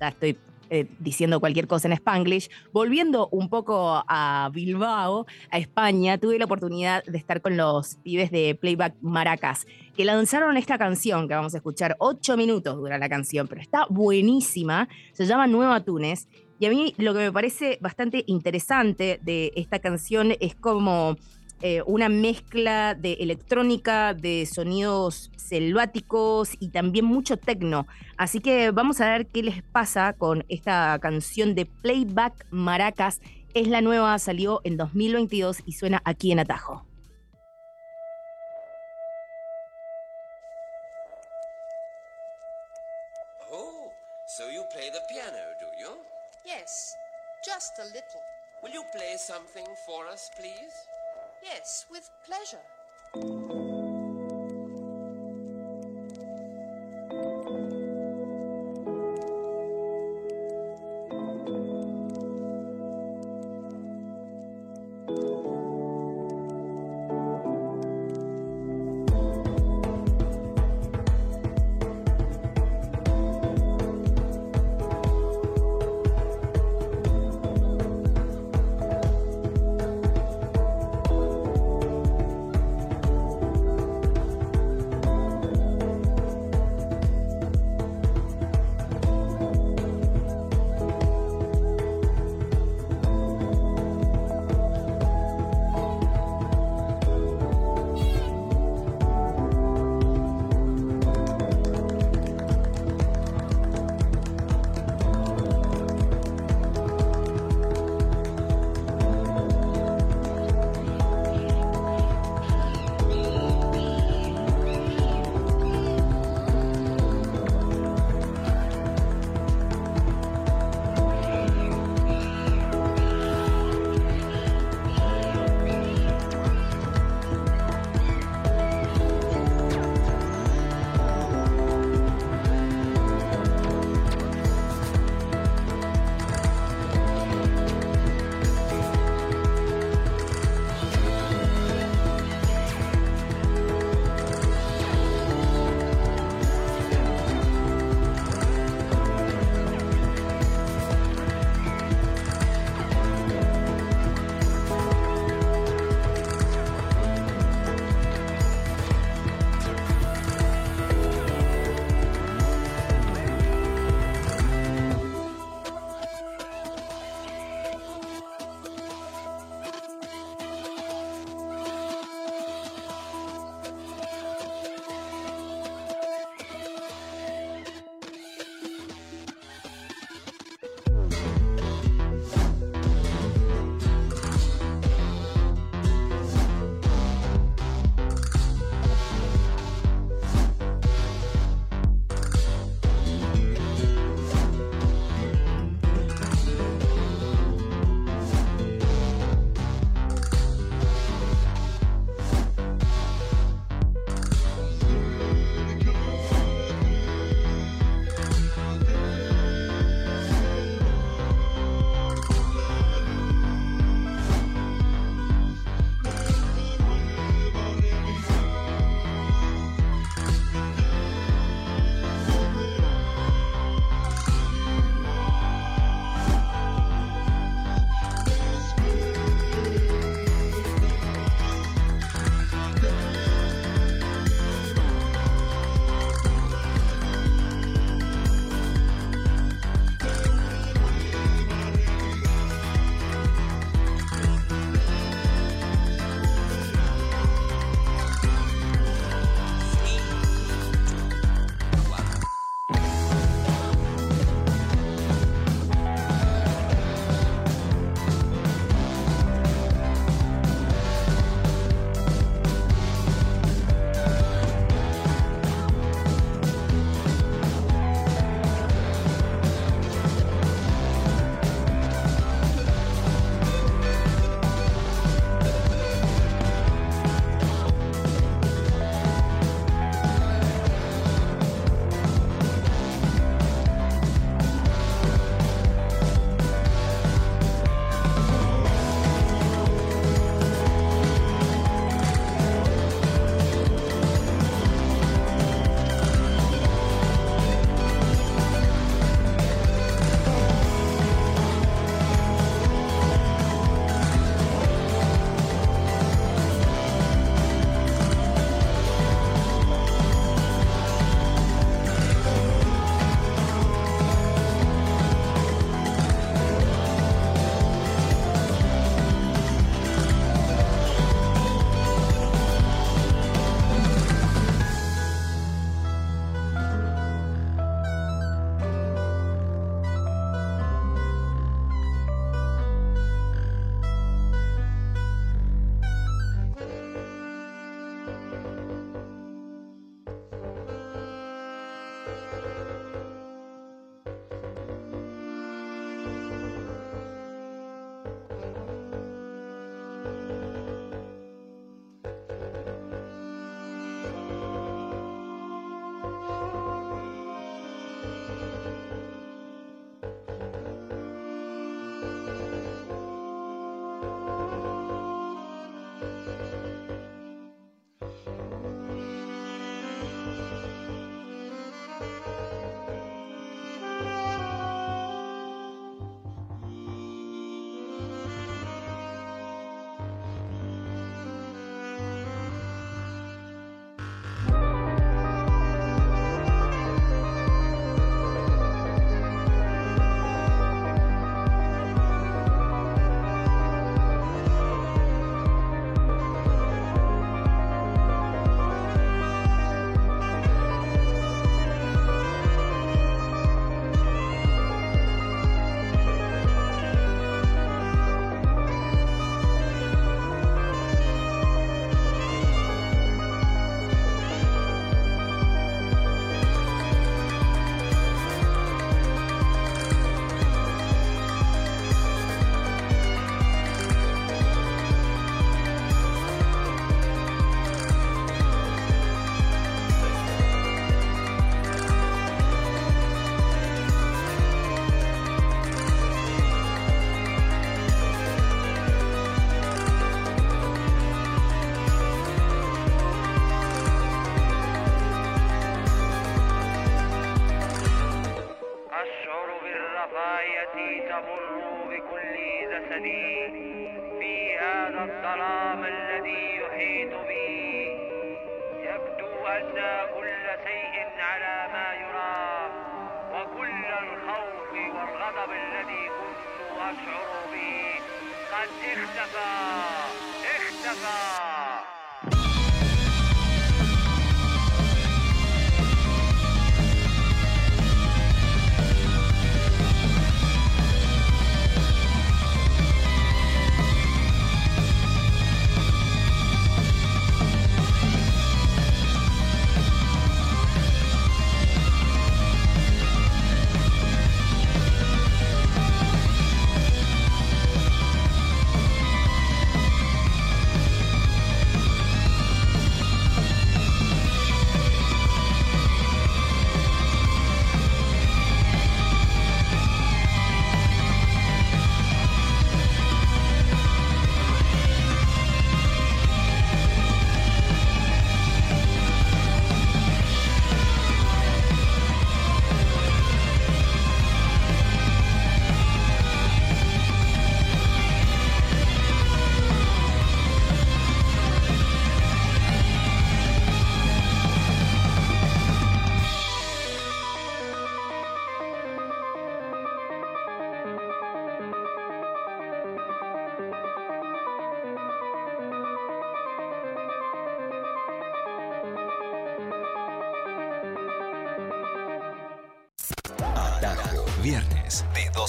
estoy 0.01 0.39
eh, 0.69 0.87
diciendo 0.99 1.39
cualquier 1.39 1.69
cosa 1.69 1.87
en 1.87 1.93
Spanglish. 1.93 2.51
Volviendo 2.73 3.29
un 3.31 3.49
poco 3.49 4.03
a 4.09 4.51
Bilbao, 4.53 5.27
a 5.51 5.59
España, 5.59 6.19
tuve 6.19 6.39
la 6.39 6.47
oportunidad 6.47 7.05
de 7.05 7.19
estar 7.19 7.41
con 7.41 7.57
los 7.57 7.97
pibes 7.97 8.33
de 8.33 8.57
Playback 8.57 8.95
Maracas, 9.01 9.67
que 9.97 10.05
lanzaron 10.05 10.57
esta 10.57 10.77
canción 10.77 11.29
que 11.29 11.35
vamos 11.35 11.55
a 11.55 11.59
escuchar. 11.59 11.95
Ocho 12.01 12.37
minutos 12.37 12.77
dura 12.77 12.99
la 12.99 13.09
canción, 13.09 13.47
pero 13.47 13.61
está 13.61 13.87
buenísima. 13.89 14.89
Se 15.13 15.27
llama 15.27 15.47
Nueva 15.47 15.85
Túnez 15.85 16.27
y 16.59 16.67
a 16.67 16.71
mí 16.71 16.95
lo 16.99 17.13
que 17.13 17.21
me 17.21 17.33
parece 17.33 17.79
bastante 17.81 18.25
interesante 18.27 19.21
de 19.23 19.53
esta 19.57 19.79
canción 19.79 20.33
es 20.41 20.55
como 20.55 21.17
eh, 21.63 21.83
una 21.87 22.09
mezcla 22.09 22.95
de 22.95 23.15
electrónica, 23.15 24.15
de 24.15 24.47
sonidos 24.47 25.31
selváticos 25.37 26.51
y 26.61 26.69
también 26.69 27.05
mucho 27.05 27.37
tecno. 27.37 27.87
Así 28.17 28.41
que 28.41 28.71
vamos 28.71 29.01
a 29.01 29.09
ver 29.09 29.27
qué 29.27 29.43
les 29.43 29.63
pasa 29.63 30.13
con 30.13 30.45
esta 30.49 30.99
canción 31.01 31.55
de 31.55 31.67
Playback 31.67 32.47
Maracas. 32.51 33.21
Es 33.55 33.69
la 33.69 33.81
nueva, 33.81 34.19
salió 34.19 34.61
en 34.65 34.77
2022 34.77 35.63
y 35.65 35.73
suena 35.73 36.03
aquí 36.05 36.33
en 36.33 36.41
Atajo. 36.41 36.86
Something 49.19 49.67
for 49.87 50.07
us, 50.07 50.31
please? 50.39 50.75
Yes, 51.43 51.87
with 51.91 52.11
pleasure. 52.25 53.66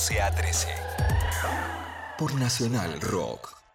12 0.08 0.22
a 0.22 0.32
13. 0.32 0.68
Por 2.18 2.34
Nacional 2.36 3.02
Rock. 3.02 3.67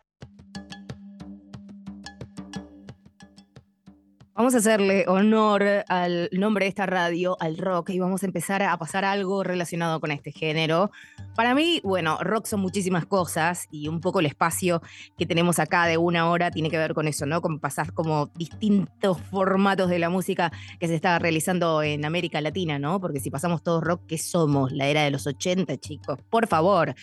Vamos 4.35 4.55
a 4.55 4.59
hacerle 4.59 5.05
honor 5.09 5.63
al 5.89 6.31
nombre 6.33 6.65
de 6.65 6.71
esta 6.71 6.87
radio, 6.87 7.37
al 7.39 7.59
rock, 7.59 7.91
y 7.91 7.99
vamos 7.99 8.23
a 8.23 8.27
empezar 8.27 8.63
a 8.63 8.75
pasar 8.79 9.05
algo 9.05 9.45
relacionado 9.45 10.01
con 10.01 10.11
este 10.11 10.33
género. 10.33 10.91
Para 11.37 11.55
mí, 11.55 11.83
bueno, 11.85 12.17
rock 12.19 12.47
son 12.47 12.61
muchísimas 12.61 13.05
cosas 13.05 13.67
y 13.71 13.89
un 13.89 14.01
poco 14.01 14.21
el 14.21 14.27
espacio 14.27 14.81
que 15.19 15.27
tenemos 15.27 15.59
acá 15.59 15.85
de 15.85 15.99
una 15.99 16.31
hora 16.31 16.51
tiene 16.51 16.71
que 16.71 16.79
ver 16.79 16.95
con 16.95 17.09
eso, 17.09 17.27
¿no? 17.27 17.43
Con 17.43 17.61
pasar 17.61 17.93
como 17.93 18.31
distintos 18.35 19.21
formatos 19.21 19.91
de 19.91 19.99
la 19.99 20.09
música 20.09 20.51
que 20.81 20.89
se 20.89 20.95
está 20.95 21.19
realizando 21.19 21.83
en 21.83 22.07
América 22.07 22.41
Latina, 22.41 22.79
¿no? 22.79 23.01
Porque 23.01 23.21
si 23.21 23.31
pasamos 23.31 23.63
todos 23.63 23.85
rock, 23.85 24.01
¿qué 24.09 24.17
somos? 24.17 24.73
La 24.73 24.87
era 24.87 25.03
de 25.03 25.11
los 25.11 25.27
80, 25.27 25.77
chicos. 25.77 26.19
Por 26.31 26.47
favor, 26.47 26.95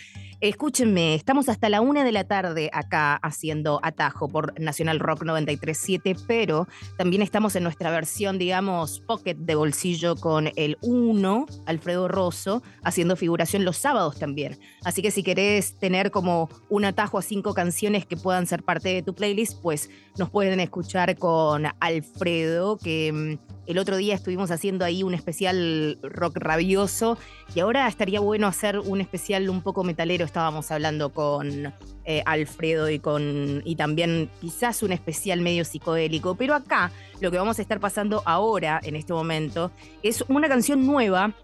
escúchenme, 0.42 1.14
estamos 1.14 1.48
hasta 1.48 1.70
la 1.70 1.82
una 1.82 2.04
de 2.04 2.12
la 2.12 2.24
tarde 2.24 2.72
acá 2.74 3.16
haciendo 3.18 3.80
atajo 3.84 4.28
por 4.28 4.60
Nacional 4.60 5.00
Rock 5.00 5.24
937, 5.24 6.16
pero 6.28 6.68
también 6.98 7.19
estamos 7.22 7.56
en 7.56 7.64
nuestra 7.64 7.92
versión, 7.92 8.38
digamos, 8.38 9.00
pocket 9.02 9.36
de 9.36 9.56
bolsillo 9.56 10.16
con 10.16 10.50
el 10.56 10.78
1, 10.82 11.46
Alfredo 11.66 12.08
Rosso, 12.08 12.64
haciendo 12.84 13.16
figuración 13.16 13.66
los 13.66 13.78
sábados 13.78 14.20
también. 14.20 14.60
Así 14.84 15.02
que 15.02 15.12
si 15.12 15.24
querés 15.24 15.78
tener 15.78 16.12
como 16.12 16.50
un 16.70 16.86
atajo 16.86 17.18
a 17.18 17.22
cinco 17.22 17.54
canciones 17.54 18.06
que 18.06 18.18
puedan 18.18 18.48
ser 18.48 18.64
parte 18.64 18.90
de 18.90 19.02
tu 19.02 19.14
playlist, 19.16 19.62
pues 19.62 19.90
nos 20.18 20.30
pueden 20.30 20.60
escuchar 20.60 21.18
con 21.18 21.66
Alfredo, 21.80 22.78
que 22.78 23.12
mm, 23.12 23.59
el 23.70 23.78
otro 23.78 23.98
día 23.98 24.16
estuvimos 24.16 24.50
haciendo 24.50 24.84
ahí 24.84 25.04
un 25.04 25.14
especial 25.14 26.00
rock 26.02 26.38
rabioso 26.38 27.20
y 27.54 27.60
ahora 27.60 27.88
estaría 27.88 28.20
bueno 28.20 28.48
hacer 28.48 28.80
un 28.80 29.00
especial 29.00 29.48
un 29.48 29.62
poco 29.62 29.84
metalero. 29.84 30.26
Estábamos 30.26 30.72
hablando 30.72 31.14
con 31.14 31.72
eh, 32.04 32.24
Alfredo 32.26 32.90
y 32.90 32.98
con 32.98 33.62
y 33.64 33.76
también 33.76 34.32
quizás 34.42 34.82
un 34.82 34.92
especial 34.92 35.42
medio 35.42 35.64
psicodélico. 35.66 36.34
Pero 36.34 36.56
acá 36.56 36.92
lo 37.22 37.30
que 37.30 37.38
vamos 37.38 37.60
a 37.60 37.62
estar 37.62 37.80
pasando 37.80 38.24
ahora, 38.26 38.82
en 38.82 38.96
este 38.96 39.14
momento, 39.14 39.72
es 40.02 40.26
una 40.30 40.48
canción 40.48 40.88
nueva 40.88 41.36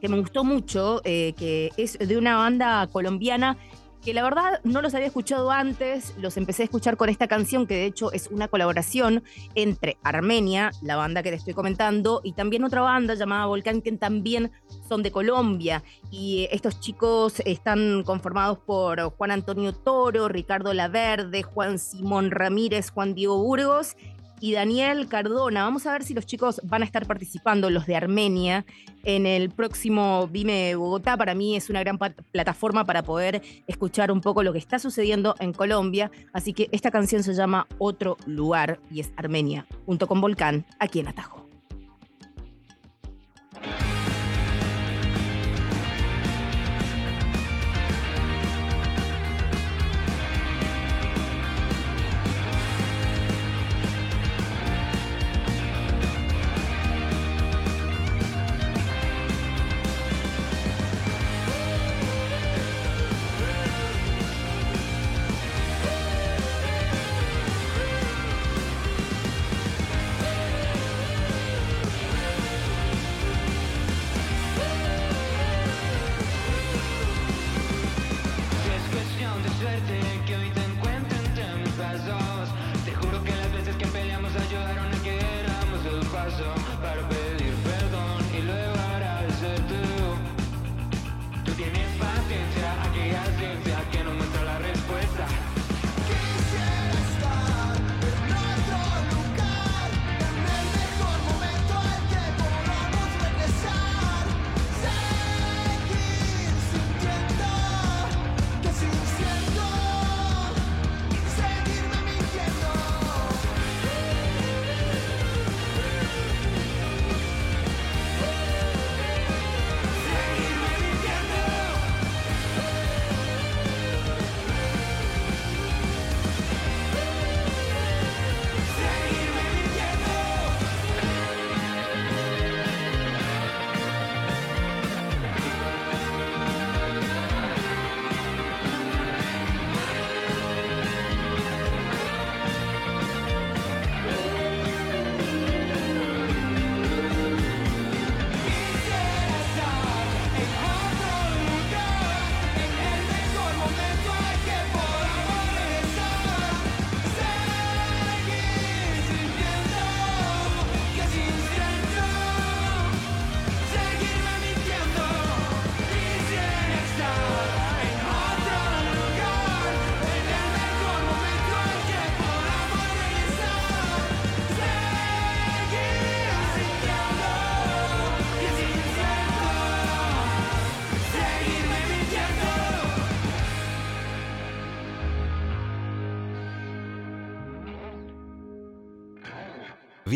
que 0.00 0.08
me 0.08 0.20
gustó 0.20 0.44
mucho, 0.44 1.00
eh, 1.02 1.34
que 1.36 1.72
es 1.76 1.98
de 1.98 2.16
una 2.16 2.36
banda 2.36 2.86
colombiana 2.86 3.56
que 4.04 4.14
la 4.14 4.22
verdad 4.22 4.60
no 4.64 4.80
los 4.82 4.94
había 4.94 5.06
escuchado 5.06 5.50
antes, 5.50 6.14
los 6.18 6.36
empecé 6.36 6.62
a 6.62 6.64
escuchar 6.64 6.96
con 6.96 7.08
esta 7.08 7.28
canción, 7.28 7.66
que 7.66 7.74
de 7.74 7.86
hecho 7.86 8.12
es 8.12 8.28
una 8.28 8.48
colaboración 8.48 9.24
entre 9.54 9.98
Armenia, 10.02 10.70
la 10.82 10.96
banda 10.96 11.22
que 11.22 11.30
te 11.30 11.36
estoy 11.36 11.54
comentando, 11.54 12.20
y 12.22 12.32
también 12.32 12.64
otra 12.64 12.80
banda 12.80 13.14
llamada 13.14 13.46
Volcán, 13.46 13.82
que 13.82 13.92
también 13.92 14.50
son 14.88 15.02
de 15.02 15.10
Colombia. 15.10 15.82
Y 16.10 16.48
estos 16.50 16.80
chicos 16.80 17.40
están 17.44 18.02
conformados 18.04 18.58
por 18.58 19.00
Juan 19.16 19.30
Antonio 19.30 19.72
Toro, 19.72 20.28
Ricardo 20.28 20.72
Laverde, 20.72 21.42
Juan 21.42 21.78
Simón 21.78 22.30
Ramírez, 22.30 22.90
Juan 22.90 23.14
Diego 23.14 23.42
Burgos 23.42 23.96
y 24.40 24.52
Daniel 24.52 25.08
Cardona. 25.08 25.64
Vamos 25.64 25.86
a 25.86 25.92
ver 25.92 26.04
si 26.04 26.14
los 26.14 26.26
chicos 26.26 26.60
van 26.64 26.82
a 26.82 26.84
estar 26.84 27.06
participando, 27.06 27.70
los 27.70 27.86
de 27.86 27.96
Armenia, 27.96 28.64
en 29.04 29.26
el 29.26 29.50
próximo 29.50 30.28
Vime 30.28 30.74
Bogotá. 30.74 31.16
Para 31.16 31.34
mí 31.34 31.56
es 31.56 31.70
una 31.70 31.80
gran 31.80 31.98
plataforma 31.98 32.84
para 32.84 33.02
poder 33.02 33.42
escuchar 33.66 34.10
un 34.10 34.20
poco 34.20 34.42
lo 34.42 34.52
que 34.52 34.58
está 34.58 34.78
sucediendo 34.78 35.34
en 35.38 35.52
Colombia. 35.52 36.10
Así 36.32 36.52
que 36.52 36.68
esta 36.72 36.90
canción 36.90 37.22
se 37.22 37.34
llama 37.34 37.66
Otro 37.78 38.16
Lugar 38.26 38.80
y 38.90 39.00
es 39.00 39.12
Armenia, 39.16 39.66
junto 39.86 40.06
con 40.06 40.20
Volcán, 40.20 40.66
aquí 40.78 41.00
en 41.00 41.08
Atajo. 41.08 41.37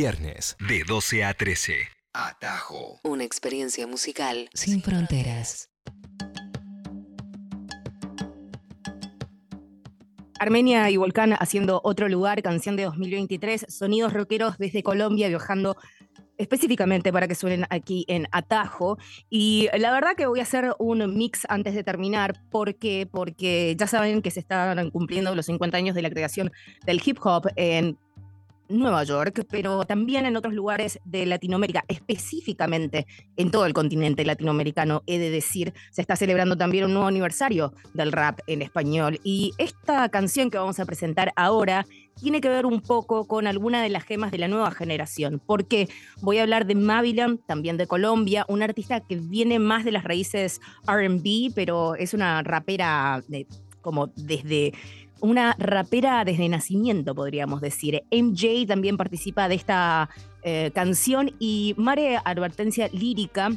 Viernes 0.02 0.56
de 0.68 0.82
12 0.82 1.22
a 1.22 1.32
13. 1.32 1.74
Atajo. 2.12 2.98
Una 3.04 3.22
experiencia 3.22 3.86
musical 3.86 4.50
sin 4.52 4.82
fronteras. 4.82 5.70
Armenia 10.40 10.90
y 10.90 10.96
Volcán 10.96 11.34
haciendo 11.38 11.80
otro 11.84 12.08
lugar, 12.08 12.42
canción 12.42 12.74
de 12.74 12.82
2023, 12.82 13.66
sonidos 13.68 14.12
rockeros 14.12 14.58
desde 14.58 14.82
Colombia 14.82 15.28
viajando 15.28 15.76
específicamente 16.36 17.12
para 17.12 17.28
que 17.28 17.36
suenen 17.36 17.64
aquí 17.70 18.04
en 18.08 18.26
Atajo. 18.32 18.98
Y 19.30 19.68
la 19.78 19.92
verdad 19.92 20.16
que 20.16 20.26
voy 20.26 20.40
a 20.40 20.42
hacer 20.42 20.74
un 20.80 21.16
mix 21.16 21.46
antes 21.48 21.74
de 21.74 21.84
terminar. 21.84 22.42
¿Por 22.50 22.74
qué? 22.74 23.08
Porque 23.08 23.76
ya 23.78 23.86
saben 23.86 24.20
que 24.20 24.32
se 24.32 24.40
están 24.40 24.90
cumpliendo 24.90 25.32
los 25.36 25.46
50 25.46 25.76
años 25.76 25.94
de 25.94 26.02
la 26.02 26.10
creación 26.10 26.50
del 26.84 27.00
hip 27.04 27.18
hop 27.22 27.46
en 27.54 27.96
Nueva 28.72 29.04
York, 29.04 29.46
pero 29.50 29.84
también 29.84 30.26
en 30.26 30.36
otros 30.36 30.54
lugares 30.54 30.98
de 31.04 31.26
Latinoamérica, 31.26 31.84
específicamente 31.88 33.06
en 33.36 33.50
todo 33.50 33.66
el 33.66 33.72
continente 33.72 34.24
latinoamericano, 34.24 35.02
he 35.06 35.18
de 35.18 35.30
decir, 35.30 35.72
se 35.90 36.00
está 36.00 36.16
celebrando 36.16 36.56
también 36.56 36.84
un 36.84 36.92
nuevo 36.92 37.08
aniversario 37.08 37.72
del 37.94 38.12
rap 38.12 38.40
en 38.46 38.62
español. 38.62 39.20
Y 39.24 39.52
esta 39.58 40.08
canción 40.08 40.50
que 40.50 40.58
vamos 40.58 40.80
a 40.80 40.86
presentar 40.86 41.32
ahora 41.36 41.86
tiene 42.20 42.40
que 42.40 42.48
ver 42.48 42.66
un 42.66 42.80
poco 42.80 43.26
con 43.26 43.46
alguna 43.46 43.82
de 43.82 43.88
las 43.88 44.04
gemas 44.04 44.30
de 44.30 44.38
la 44.38 44.48
nueva 44.48 44.70
generación, 44.70 45.40
porque 45.44 45.88
voy 46.20 46.38
a 46.38 46.42
hablar 46.42 46.66
de 46.66 46.74
Mavilan, 46.74 47.38
también 47.38 47.76
de 47.76 47.86
Colombia, 47.86 48.44
una 48.48 48.66
artista 48.66 49.00
que 49.00 49.16
viene 49.16 49.58
más 49.58 49.84
de 49.84 49.92
las 49.92 50.04
raíces 50.04 50.60
RB, 50.86 51.52
pero 51.54 51.94
es 51.94 52.14
una 52.14 52.42
rapera 52.42 53.22
como 53.80 54.06
desde 54.16 54.72
una 55.22 55.54
rapera 55.58 56.24
desde 56.24 56.48
nacimiento, 56.48 57.14
podríamos 57.14 57.60
decir. 57.60 58.02
MJ 58.10 58.66
también 58.66 58.96
participa 58.96 59.48
de 59.48 59.54
esta 59.54 60.10
eh, 60.42 60.70
canción 60.74 61.32
y 61.38 61.74
Mare 61.78 62.18
Advertencia 62.24 62.88
Lírica 62.92 63.50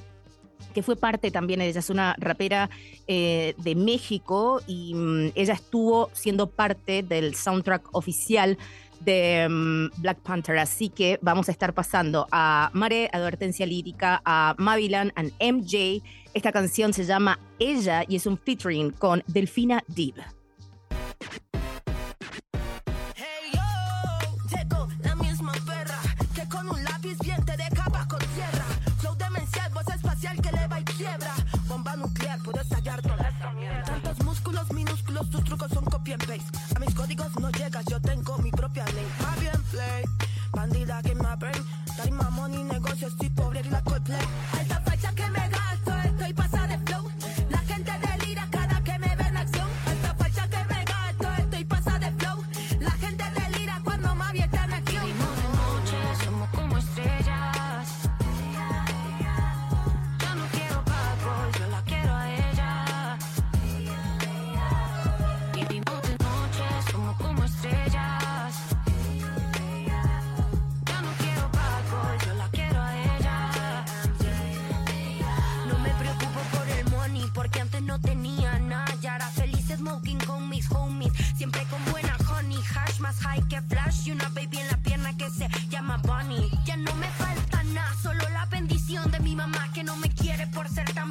que 0.73 0.83
fue 0.83 0.97
parte 0.97 1.31
también, 1.31 1.61
ella 1.61 1.79
es 1.79 1.89
una 1.89 2.15
rapera 2.19 2.69
eh, 3.07 3.55
de 3.57 3.75
México 3.75 4.61
y 4.67 4.93
mm, 4.93 5.31
ella 5.35 5.53
estuvo 5.53 6.09
siendo 6.11 6.49
parte 6.49 7.01
del 7.01 7.33
soundtrack 7.33 7.95
oficial 7.95 8.57
de 8.99 9.47
mm, 9.49 10.01
Black 10.01 10.19
Panther. 10.19 10.57
Así 10.57 10.89
que 10.89 11.17
vamos 11.21 11.47
a 11.47 11.53
estar 11.53 11.73
pasando 11.73 12.27
a 12.29 12.71
Mare, 12.73 13.09
Advertencia 13.13 13.65
Lírica, 13.65 14.21
a 14.25 14.53
Mavilan, 14.57 15.13
a 15.15 15.23
MJ. 15.23 16.03
Esta 16.33 16.51
canción 16.51 16.91
se 16.91 17.05
llama 17.05 17.39
Ella 17.57 18.03
y 18.07 18.17
es 18.17 18.25
un 18.25 18.37
featuring 18.37 18.91
con 18.91 19.23
Delfina 19.27 19.81
Deep. 19.87 20.34
Trucos 35.55 35.71
son 35.71 35.85
copy 35.85 36.11
and 36.11 36.25
paste. 36.27 36.57
A 36.75 36.79
mis 36.79 36.93
códigos 36.93 37.33
no 37.39 37.49
llegas, 37.51 37.85
yo 37.85 37.99
tengo 38.01 38.37
mi 38.39 38.51
propia 38.51 38.85
ley. 38.87 39.07
Más 39.21 39.39
bien 39.39 39.63
play, 39.71 40.03
bandida 40.51 41.01
que 41.01 41.15
me 41.15 41.35
brain. 41.37 41.63
Time, 41.95 42.17
money, 42.31 42.64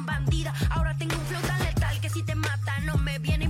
bandida. 0.05 0.53
Ahora 0.69 0.95
tengo 0.97 1.15
un 1.15 1.25
flow 1.25 1.41
tan 1.41 1.59
letal 1.63 1.99
que 1.99 2.09
si 2.09 2.23
te 2.23 2.35
mata 2.35 2.79
no 2.85 2.97
me 2.97 3.19
viene 3.19 3.45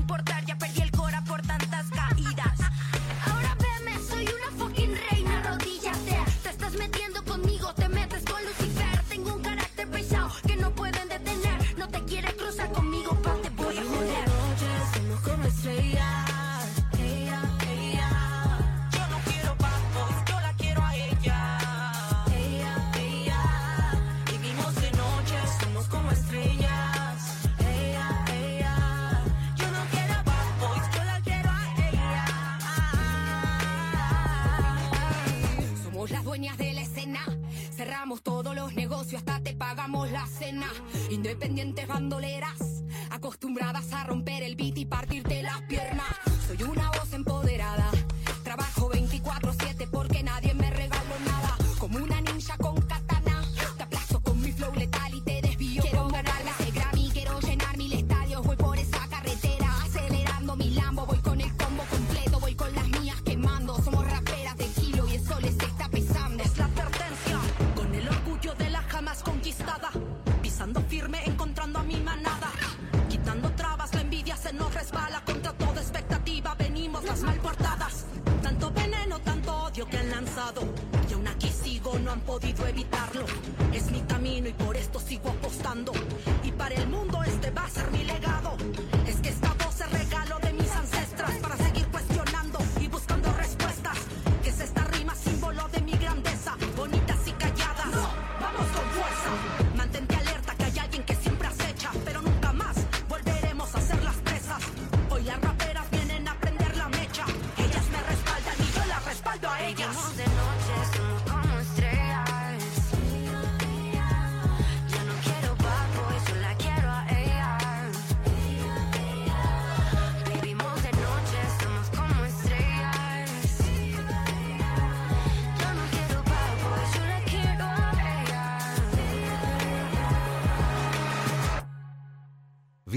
Independientes 41.10 41.88
bandoleras, 41.88 42.84
acostumbradas 43.10 43.94
a 43.94 44.04
romper 44.04 44.44
el 44.44 44.56
beat 44.56 44.78
y 44.78 44.86
partirte 44.86 45.15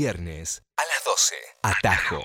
Viernes 0.09 0.63
a 0.79 0.83
las 0.85 1.05
12. 1.05 1.35
Atajo. 1.63 2.25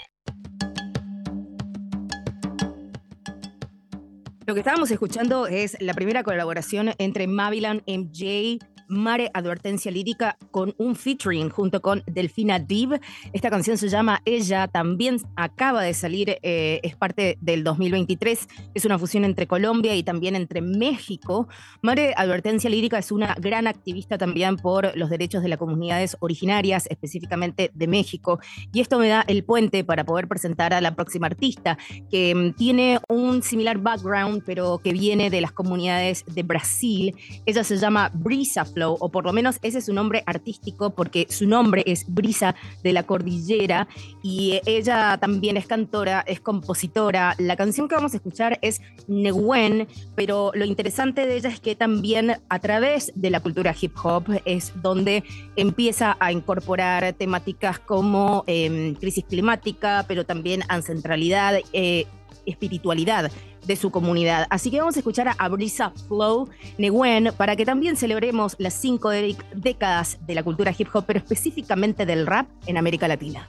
Lo 4.46 4.54
que 4.54 4.62
estábamos 4.62 4.90
escuchando 4.90 5.48
es 5.48 5.76
la 5.82 5.94
primera 5.94 6.24
colaboración 6.24 6.94
entre 6.98 7.28
Mavilan 7.28 7.84
MJ, 7.86 8.60
Mare 8.94 9.32
Advertencia 9.34 9.91
Lírica 9.91 10.38
con 10.52 10.74
un 10.78 10.96
featuring 10.96 11.50
junto 11.50 11.82
con 11.82 12.04
Delfina 12.06 12.60
Div. 12.60 13.00
Esta 13.34 13.50
canción 13.50 13.78
se 13.78 13.89
llama 13.89 14.22
Ella, 14.26 14.68
también 14.68 15.18
acaba 15.36 15.82
de 15.84 15.94
salir, 15.94 16.38
eh, 16.41 16.80
es 16.84 16.96
parte 16.96 17.38
del 17.41 17.64
2023, 17.64 18.48
es 18.74 18.86
una 18.86 19.00
fusión 19.00 19.26
entre 19.26 19.48
Colombia 19.48 19.96
y 19.96 20.04
también 20.04 20.36
entre 20.36 20.62
México. 20.62 21.48
Mare 21.82 22.14
Advertencia 22.16 22.70
Lírica 22.70 22.98
es 22.98 23.12
una 23.12 23.36
gran 23.39 23.68
activista 23.68 24.18
también 24.18 24.58
por 24.58 24.96
los 24.98 25.10
derechos 25.10 25.44
de 25.44 25.50
las 25.50 25.60
comunidades 25.60 26.18
originarias, 26.20 26.88
específicamente 26.89 27.72
de 27.74 27.88
México, 27.88 28.39
y 28.72 28.82
esto 28.82 29.00
me 29.00 29.08
da 29.08 29.24
el 29.28 29.44
puente 29.44 29.84
para 29.84 30.04
poder 30.04 30.28
presentar 30.28 30.74
a 30.74 30.82
la 30.82 30.96
próxima 30.96 31.28
artista, 31.28 31.78
que 32.10 32.34
mm, 32.36 32.54
tiene 32.54 33.00
un 33.10 33.44
similar 33.44 33.78
background, 33.78 34.44
pero 34.46 34.80
que 34.84 34.94
viene 34.94 35.30
de 35.30 35.41
las 35.41 35.52
comunidades 35.52 36.24
de 36.28 36.44
Brasil. 36.44 37.16
Ella 37.46 37.64
se 37.64 37.78
llama 37.78 38.12
Brisa 38.14 38.66
O 38.92 39.10
por 39.10 39.26
lo 39.26 39.34
menos 39.34 39.60
ese 39.62 39.80
es 39.80 39.86
su 39.86 39.94
nombre 39.94 40.24
artístico, 40.26 40.92
porque 40.92 41.28
su 41.30 41.48
nombre 41.48 41.84
es 41.86 42.06
Brisa 42.08 42.56
de 42.84 42.94
la 42.94 43.04
Cordillera, 43.04 43.88
y 44.22 44.60
ella 44.66 45.18
también 45.20 45.58
es 45.58 45.68
cantora, 45.68 46.24
es 46.28 46.40
compositora. 46.40 47.36
La 47.38 47.56
canción 47.56 47.88
que 47.88 47.96
vamos 47.96 48.14
a 48.14 48.18
escuchar 48.18 48.60
es 48.62 48.82
Neguen, 49.08 49.88
pero 50.16 50.52
lo 50.54 50.66
interesante 50.66 51.26
de 51.26 51.36
ella 51.38 51.50
es 51.50 51.60
que 51.60 51.76
también 51.76 52.38
a 52.50 52.60
través 52.60 53.12
de 53.16 53.30
la 53.30 53.40
cultura 53.40 53.76
hip 53.80 53.94
hop 54.04 54.26
es 54.46 54.74
donde 54.82 55.24
empieza 55.56 56.18
a 56.20 56.32
incorporar 56.32 57.14
temáticas 57.14 57.80
como 57.80 58.44
em, 58.48 58.96
crisis 58.96 59.26
climática, 59.26 60.06
pero 60.08 60.26
también 60.26 60.64
ancestralidad, 60.68 61.60
eh, 61.74 62.08
espiritualidad 62.46 63.32
de 63.66 63.76
su 63.76 63.91
comunidad. 63.91 64.48
Así 64.50 64.72
que 64.72 64.80
vamos 64.80 64.96
a 64.96 65.00
escuchar 65.00 65.30
a 65.38 65.50
Brisa 65.50 65.91
Flow 66.08 66.50
Neguen 66.78 67.32
para 67.38 67.56
que 67.56 67.66
también 67.66 67.96
celebremos 67.96 68.56
las 68.60 68.74
cinco 68.74 69.10
décadas 69.10 70.18
de 70.26 70.36
la 70.36 70.44
cultura 70.44 70.74
hip 70.78 70.89
hop, 70.94 71.06
pero 71.08 71.20
específicamente 71.20 72.06
del 72.06 72.28
rap 72.28 72.48
en 72.66 72.78
América 72.78 73.08
Latina. 73.08 73.48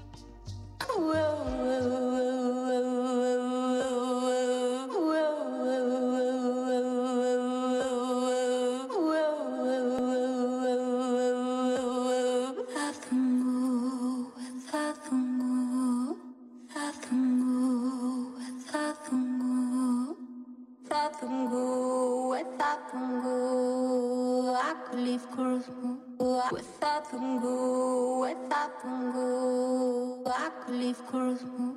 leaf 30.80 31.00
curls 31.10 31.42
move. 31.56 31.76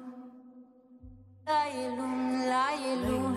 Lailum, 1.47 2.15
lailum, 2.53 3.35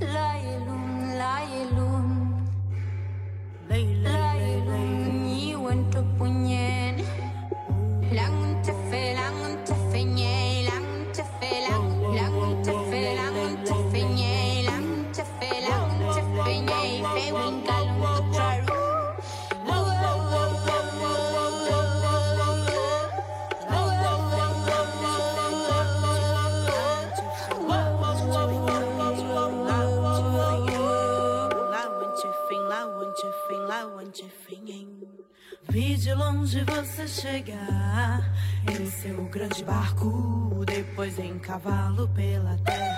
lailum, 0.00 0.84
lailum. 1.22 1.85
Vi 35.76 35.94
de 35.94 36.14
longe 36.14 36.64
você 36.64 37.06
chegar 37.06 38.32
em 38.66 38.86
seu 38.86 39.22
grande 39.26 39.62
barco, 39.62 40.64
depois 40.64 41.18
em 41.18 41.38
cavalo 41.38 42.08
pela 42.14 42.56
terra. 42.64 42.96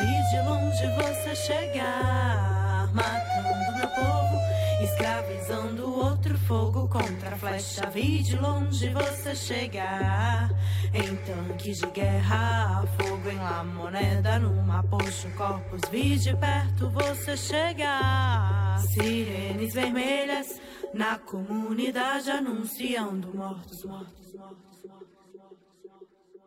Vi 0.00 0.30
de 0.30 0.48
longe 0.48 0.86
você 0.96 1.36
chegar, 1.36 2.90
matando 2.94 3.76
meu 3.76 3.88
povo, 3.88 4.40
escravizando 4.84 5.98
outro 5.98 6.38
fogo 6.38 6.88
contra 6.88 7.34
a 7.34 7.36
flecha. 7.36 7.90
Vi 7.90 8.22
de 8.22 8.36
longe 8.38 8.88
você 8.88 9.34
chegar 9.34 10.50
em 10.94 11.14
tanques 11.14 11.76
de 11.76 11.86
guerra, 11.88 12.86
fogo 12.98 13.28
em 13.28 13.36
La 13.36 13.62
Moneda, 13.62 14.38
numa 14.38 14.82
poxa, 14.82 15.28
corpos. 15.36 15.82
Vi 15.90 16.16
de 16.16 16.34
perto 16.38 16.88
você 16.88 17.36
chegar, 17.36 18.78
sirenes 18.78 19.74
vermelhas 19.74 20.58
na 20.94 21.18
comunidade 21.18 22.30
anunciando 22.30 23.32
mortos, 23.34 23.84
mortos, 23.84 24.34
mortos, 24.34 24.84
mortos. 24.84 25.18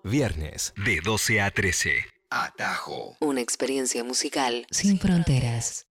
Viernes 0.03 0.73
de 0.83 0.99
12 1.01 1.41
a 1.41 1.51
13. 1.51 1.91
Atajo. 2.29 3.17
Una 3.19 3.41
experiencia 3.41 4.03
musical 4.03 4.65
sin 4.71 4.99
fronteras. 4.99 5.87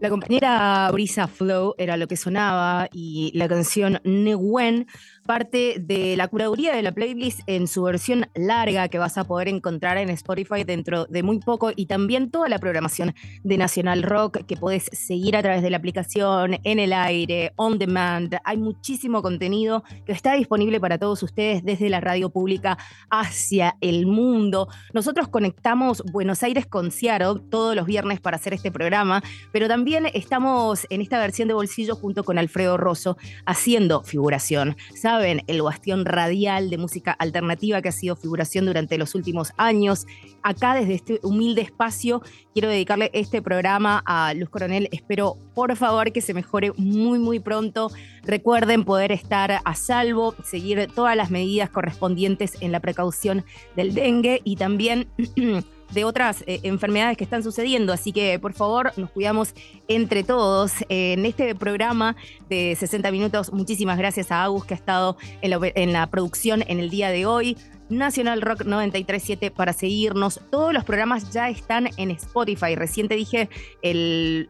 La 0.00 0.10
compañera 0.10 0.90
Brisa 0.92 1.26
Flow 1.28 1.74
era 1.78 1.96
lo 1.96 2.06
que 2.06 2.16
sonaba 2.16 2.88
y 2.92 3.32
la 3.34 3.48
canción 3.48 4.00
Neguen 4.04 4.86
parte 5.24 5.76
de 5.80 6.16
la 6.16 6.28
curaduría 6.28 6.74
de 6.74 6.82
la 6.82 6.92
playlist 6.92 7.40
en 7.46 7.66
su 7.66 7.82
versión 7.82 8.26
larga 8.34 8.88
que 8.88 8.98
vas 8.98 9.18
a 9.18 9.24
poder 9.24 9.48
encontrar 9.48 9.96
en 9.98 10.10
Spotify 10.10 10.64
dentro 10.64 11.06
de 11.06 11.22
muy 11.22 11.38
poco 11.40 11.72
y 11.74 11.86
también 11.86 12.30
toda 12.30 12.48
la 12.48 12.58
programación 12.58 13.14
de 13.42 13.56
Nacional 13.56 14.02
Rock 14.02 14.44
que 14.46 14.56
podés 14.56 14.84
seguir 14.92 15.36
a 15.36 15.42
través 15.42 15.62
de 15.62 15.70
la 15.70 15.78
aplicación, 15.78 16.58
en 16.62 16.78
el 16.78 16.92
aire, 16.92 17.52
on 17.56 17.78
demand. 17.78 18.36
Hay 18.44 18.58
muchísimo 18.58 19.22
contenido 19.22 19.82
que 20.04 20.12
está 20.12 20.34
disponible 20.34 20.78
para 20.80 20.98
todos 20.98 21.22
ustedes 21.22 21.64
desde 21.64 21.88
la 21.88 22.00
radio 22.00 22.30
pública 22.30 22.78
hacia 23.10 23.76
el 23.80 24.06
mundo. 24.06 24.68
Nosotros 24.92 25.28
conectamos 25.28 26.02
Buenos 26.12 26.42
Aires 26.42 26.66
con 26.66 26.90
Seattle 26.90 27.40
todos 27.50 27.74
los 27.74 27.86
viernes 27.86 28.20
para 28.20 28.36
hacer 28.36 28.54
este 28.54 28.70
programa, 28.70 29.22
pero 29.52 29.68
también 29.68 30.06
estamos 30.12 30.86
en 30.90 31.00
esta 31.00 31.18
versión 31.18 31.48
de 31.48 31.54
bolsillo 31.54 31.96
junto 31.96 32.24
con 32.24 32.38
Alfredo 32.38 32.76
Rosso 32.76 33.16
haciendo 33.46 34.02
figuración. 34.02 34.76
El 35.22 35.62
bastión 35.62 36.04
radial 36.04 36.70
de 36.70 36.78
música 36.78 37.12
alternativa 37.12 37.80
que 37.80 37.88
ha 37.88 37.92
sido 37.92 38.16
figuración 38.16 38.66
durante 38.66 38.98
los 38.98 39.14
últimos 39.14 39.52
años. 39.56 40.06
Acá 40.42 40.74
desde 40.74 40.94
este 40.94 41.20
humilde 41.22 41.62
espacio 41.62 42.20
quiero 42.52 42.68
dedicarle 42.68 43.10
este 43.14 43.40
programa 43.40 44.02
a 44.06 44.34
Luz 44.34 44.48
Coronel. 44.48 44.88
Espero 44.90 45.36
por 45.54 45.76
favor 45.76 46.12
que 46.12 46.20
se 46.20 46.34
mejore 46.34 46.72
muy 46.76 47.18
muy 47.18 47.38
pronto. 47.38 47.90
Recuerden 48.24 48.84
poder 48.84 49.12
estar 49.12 49.60
a 49.64 49.74
salvo, 49.74 50.34
seguir 50.42 50.88
todas 50.94 51.16
las 51.16 51.30
medidas 51.30 51.70
correspondientes 51.70 52.60
en 52.60 52.72
la 52.72 52.80
precaución 52.80 53.44
del 53.76 53.94
dengue 53.94 54.40
y 54.44 54.56
también 54.56 55.08
de 55.94 56.04
otras 56.04 56.42
eh, 56.46 56.60
enfermedades 56.64 57.16
que 57.16 57.24
están 57.24 57.42
sucediendo. 57.42 57.92
Así 57.92 58.12
que 58.12 58.38
por 58.38 58.52
favor 58.52 58.92
nos 58.96 59.10
cuidamos 59.10 59.54
entre 59.88 60.22
todos. 60.24 60.72
en 60.88 61.24
este 61.24 61.54
programa 61.54 62.16
de 62.48 62.76
60 62.78 63.10
minutos, 63.10 63.52
muchísimas 63.52 63.96
gracias 63.98 64.30
a 64.30 64.42
Agus 64.44 64.64
que 64.64 64.74
ha 64.74 64.76
estado 64.76 65.16
en 65.40 65.50
la, 65.50 65.58
en 65.74 65.92
la 65.92 66.06
producción 66.08 66.62
en 66.66 66.80
el 66.80 66.90
día 66.90 67.10
de 67.10 67.26
hoy. 67.26 67.56
Nacional 67.90 68.40
Rock 68.40 68.64
937 68.64 69.50
para 69.50 69.72
seguirnos. 69.72 70.40
Todos 70.50 70.72
los 70.72 70.84
programas 70.84 71.30
ya 71.32 71.48
están 71.50 71.90
en 71.96 72.10
Spotify. 72.10 72.74
Recién 72.74 73.08
dije 73.16 73.48
el- 73.82 74.48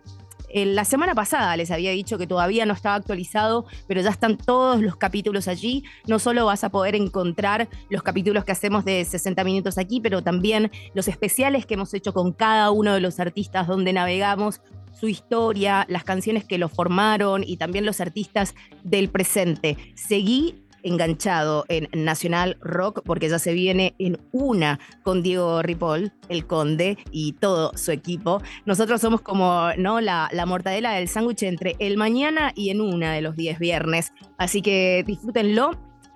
la 0.54 0.84
semana 0.84 1.14
pasada 1.16 1.56
les 1.56 1.72
había 1.72 1.90
dicho 1.90 2.16
que 2.16 2.28
todavía 2.28 2.64
no 2.64 2.74
estaba 2.74 2.94
actualizado, 2.94 3.66
pero 3.88 4.00
ya 4.00 4.10
están 4.10 4.36
todos 4.36 4.80
los 4.80 4.96
capítulos 4.96 5.48
allí. 5.48 5.82
No 6.06 6.20
solo 6.20 6.46
vas 6.46 6.62
a 6.62 6.70
poder 6.70 6.94
encontrar 6.94 7.68
los 7.90 8.04
capítulos 8.04 8.44
que 8.44 8.52
hacemos 8.52 8.84
de 8.84 9.04
60 9.04 9.42
minutos 9.42 9.78
aquí, 9.78 10.00
pero 10.00 10.22
también 10.22 10.70
los 10.94 11.08
especiales 11.08 11.66
que 11.66 11.74
hemos 11.74 11.92
hecho 11.92 12.12
con 12.12 12.32
cada 12.32 12.70
uno 12.70 12.94
de 12.94 13.00
los 13.00 13.18
artistas 13.18 13.66
donde 13.66 13.92
navegamos 13.92 14.60
su 14.92 15.08
historia, 15.08 15.86
las 15.88 16.04
canciones 16.04 16.44
que 16.44 16.56
lo 16.56 16.68
formaron 16.68 17.42
y 17.44 17.56
también 17.56 17.84
los 17.84 18.00
artistas 18.00 18.54
del 18.84 19.08
presente. 19.08 19.76
Seguí 19.96 20.63
enganchado 20.84 21.64
en 21.68 21.88
Nacional 22.04 22.56
Rock 22.60 23.02
porque 23.04 23.28
ya 23.28 23.38
se 23.38 23.52
viene 23.52 23.94
en 23.98 24.18
una 24.32 24.78
con 25.02 25.22
Diego 25.22 25.62
Ripoll, 25.62 26.12
el 26.28 26.46
conde 26.46 26.98
y 27.10 27.32
todo 27.32 27.76
su 27.76 27.90
equipo. 27.90 28.40
Nosotros 28.66 29.00
somos 29.00 29.20
como 29.20 29.70
¿no? 29.76 30.00
la, 30.00 30.28
la 30.32 30.46
mortadela 30.46 30.92
del 30.92 31.08
sándwich 31.08 31.42
entre 31.42 31.74
el 31.78 31.96
mañana 31.96 32.52
y 32.54 32.70
en 32.70 32.80
una 32.80 33.12
de 33.12 33.22
los 33.22 33.34
10 33.34 33.58
viernes. 33.58 34.12
Así 34.38 34.62
que 34.62 35.02
disfrútenlo. 35.06 35.72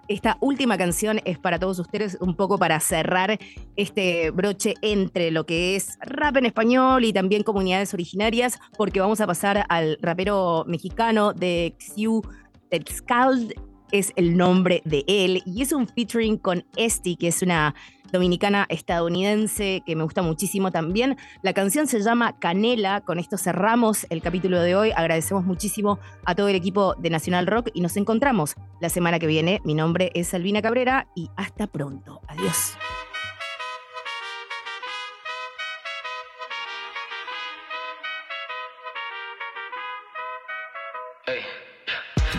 Esta 0.09 0.39
última 0.41 0.79
canción 0.79 1.21
es 1.27 1.39
para 1.39 1.59
todos 1.59 1.79
ustedes, 1.79 2.17
un 2.23 2.35
poco 2.35 2.57
para 2.57 2.81
cerrar 2.81 3.39
este 3.77 4.31
broche 4.31 4.75
entre 4.81 5.31
lo 5.31 5.45
que 5.45 5.77
es 5.77 5.99
rap 6.01 6.39
en 6.39 6.47
español 6.47 7.05
y 7.05 7.13
también 7.13 7.43
comunidades 7.43 7.93
originarias, 7.93 8.59
porque 8.79 9.01
vamos 9.01 9.21
a 9.21 9.27
pasar 9.27 9.67
al 9.69 9.99
rapero 10.01 10.65
mexicano 10.67 11.35
de 11.35 11.77
Xiu 11.79 12.23
Tetzcald, 12.71 13.53
es 13.93 14.13
el 14.17 14.37
nombre 14.37 14.83
de 14.85 15.05
él, 15.07 15.43
y 15.45 15.63
es 15.63 15.73
un 15.73 15.87
featuring 15.87 16.39
con 16.39 16.65
Esti, 16.77 17.17
que 17.17 17.29
es 17.29 17.43
una 17.43 17.75
dominicana 18.13 18.67
estadounidense 18.69 19.83
que 19.85 19.97
me 19.97 20.03
gusta 20.03 20.23
muchísimo 20.23 20.71
también. 20.71 21.17
La 21.43 21.53
canción 21.53 21.87
se 21.87 22.01
llama 22.01 22.39
Canela, 22.39 23.03
con 23.03 23.19
esto 23.19 23.37
cerramos 23.37 24.07
el 24.11 24.23
capítulo 24.23 24.61
de 24.61 24.77
hoy. 24.77 24.93
Agradecemos 24.97 25.45
muchísimo 25.45 25.99
a 26.25 26.35
todo 26.35 26.49
el 26.49 26.57
equipo 26.57 26.95
de 26.95 27.11
Nacional 27.11 27.47
Rock 27.47 27.69
y 27.75 27.81
nos 27.81 27.97
encontramos 27.97 28.55
la 28.81 28.89
semana 28.89 29.19
que 29.19 29.27
viene. 29.27 29.61
Mi 29.65 29.75
nombre 29.75 30.11
es 30.15 30.33
Albina 30.35 30.63
Cabrera 30.63 31.09
y 31.15 31.29
hasta 31.37 31.67
pronto. 31.67 32.21
Adiós. 32.29 32.77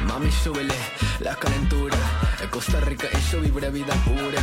Mami, 0.06 0.32
súbele 0.32 0.76
la 1.20 1.36
calentura. 1.36 1.98
En 2.42 2.50
Costa 2.50 2.80
Rica 2.80 3.08
eso 3.12 3.40
vibra 3.42 3.70
vida 3.70 3.94
pura. 4.06 4.42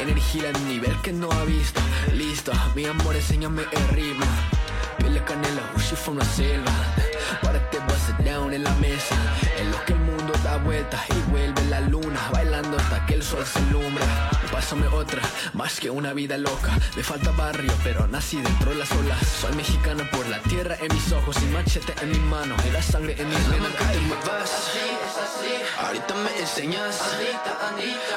Energía 0.00 0.50
en 0.50 0.56
un 0.56 0.68
nivel 0.68 0.96
que 1.02 1.12
no 1.12 1.30
ha 1.30 1.44
visto. 1.44 1.80
Listo, 2.12 2.52
mi 2.74 2.86
amor, 2.86 3.16
enséñame 3.16 3.62
el 3.70 3.88
ritmo. 3.88 4.26
Piel 4.98 5.14
de 5.14 5.24
canela, 5.24 5.62
she 5.78 5.96
from 5.96 6.18
la 6.18 6.24
selva. 6.24 6.72
Para 7.42 7.70
te 7.70 7.78
it 7.78 8.24
down 8.24 8.52
en 8.52 8.64
la 8.64 8.74
mesa. 8.74 9.16
Y 10.66 11.30
vuelve 11.30 11.62
la 11.66 11.80
luna. 11.80 12.30
Bailando 12.32 12.78
hasta 12.78 13.04
que 13.06 13.14
el 13.14 13.22
sol 13.22 13.44
se 13.44 13.58
alumbra. 13.58 14.30
Pásame 14.50 14.86
otra, 14.88 15.20
más 15.52 15.78
que 15.78 15.90
una 15.90 16.14
vida 16.14 16.38
loca. 16.38 16.78
Me 16.96 17.02
falta 17.02 17.30
barrio, 17.32 17.72
pero 17.82 18.06
nací 18.06 18.40
dentro 18.40 18.70
de 18.70 18.76
las 18.76 18.90
olas. 18.92 19.18
Soy 19.26 19.54
mexicano 19.56 20.04
por 20.10 20.26
la 20.28 20.38
tierra 20.40 20.76
en 20.80 20.94
mis 20.94 21.12
ojos 21.12 21.36
y 21.42 21.46
machete 21.46 21.92
en 22.00 22.12
mi 22.12 22.18
mano 22.18 22.56
y 22.66 22.70
la 22.70 22.82
sangre 22.82 23.14
en 23.18 23.28
mis 23.28 23.48
venas. 23.50 23.72
que 23.72 23.84
te 23.84 24.00
muevas. 24.00 24.70
Ahorita 25.84 26.14
me 26.14 26.40
enseñas. 26.40 27.00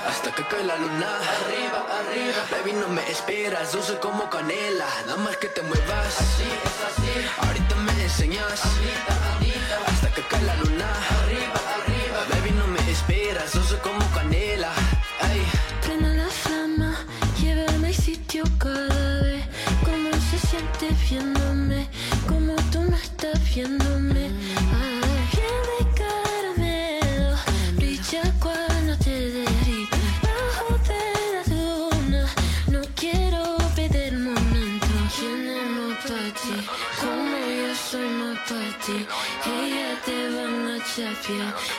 Hasta 0.07 0.31
que 0.31 0.47
cae 0.47 0.63
la 0.63 0.77
luna. 0.77 1.07
Arriba, 1.43 1.85
arriba. 1.99 2.41
Baby, 2.51 2.73
no 2.79 2.87
me 2.87 3.01
esperas. 3.11 3.71
Soy 3.71 3.97
como 3.97 4.29
canela. 4.29 4.87
Nada 5.05 5.17
más 5.17 5.35
que 5.37 5.47
te 5.47 5.61
muevas. 5.63 6.15
Ahorita 7.39 7.75
me 7.75 8.03
enseñas. 8.03 8.61
Hasta 9.87 10.09
que 10.11 10.21
cae 10.21 10.41
la 10.43 10.55
luna. 10.55 10.87
Arriba. 11.23 11.66
Como 36.99 37.38
yo 37.38 37.76
soy 37.76 38.10
más 38.10 38.38
para 38.49 38.78
ti. 38.86 39.05
Ella 39.45 40.01
te 40.05 40.30
van 40.36 40.68
a 40.68 40.86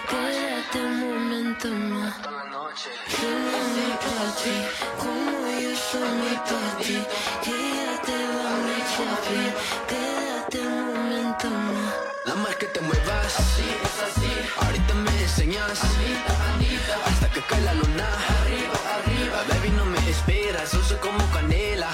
quédate 0.08 0.78
un 0.80 0.94
momento 1.00 1.68
más. 1.68 2.14
¿Quién 3.18 3.42
es 3.56 3.68
más 3.76 3.94
para 4.04 4.28
ti? 4.40 4.56
Como 4.98 5.38
yo 5.60 5.72
soy 5.76 6.10
más 6.18 6.40
para 6.50 7.57
más 12.38 12.56
que 12.56 12.66
te 12.66 12.80
muevas. 12.80 13.34
Ahorita 14.60 14.94
me 14.94 15.22
enseñas. 15.22 15.80
Hasta 17.06 17.30
que 17.30 17.40
cae 17.42 17.60
la 17.62 17.74
luna. 17.74 18.06
Arriba, 18.40 18.78
arriba. 18.96 19.38
Baby, 19.48 19.70
no 19.76 19.84
me 19.86 19.98
esperas. 20.10 20.70
Soy 20.70 20.96
como 20.98 21.18
canela. 21.32 21.88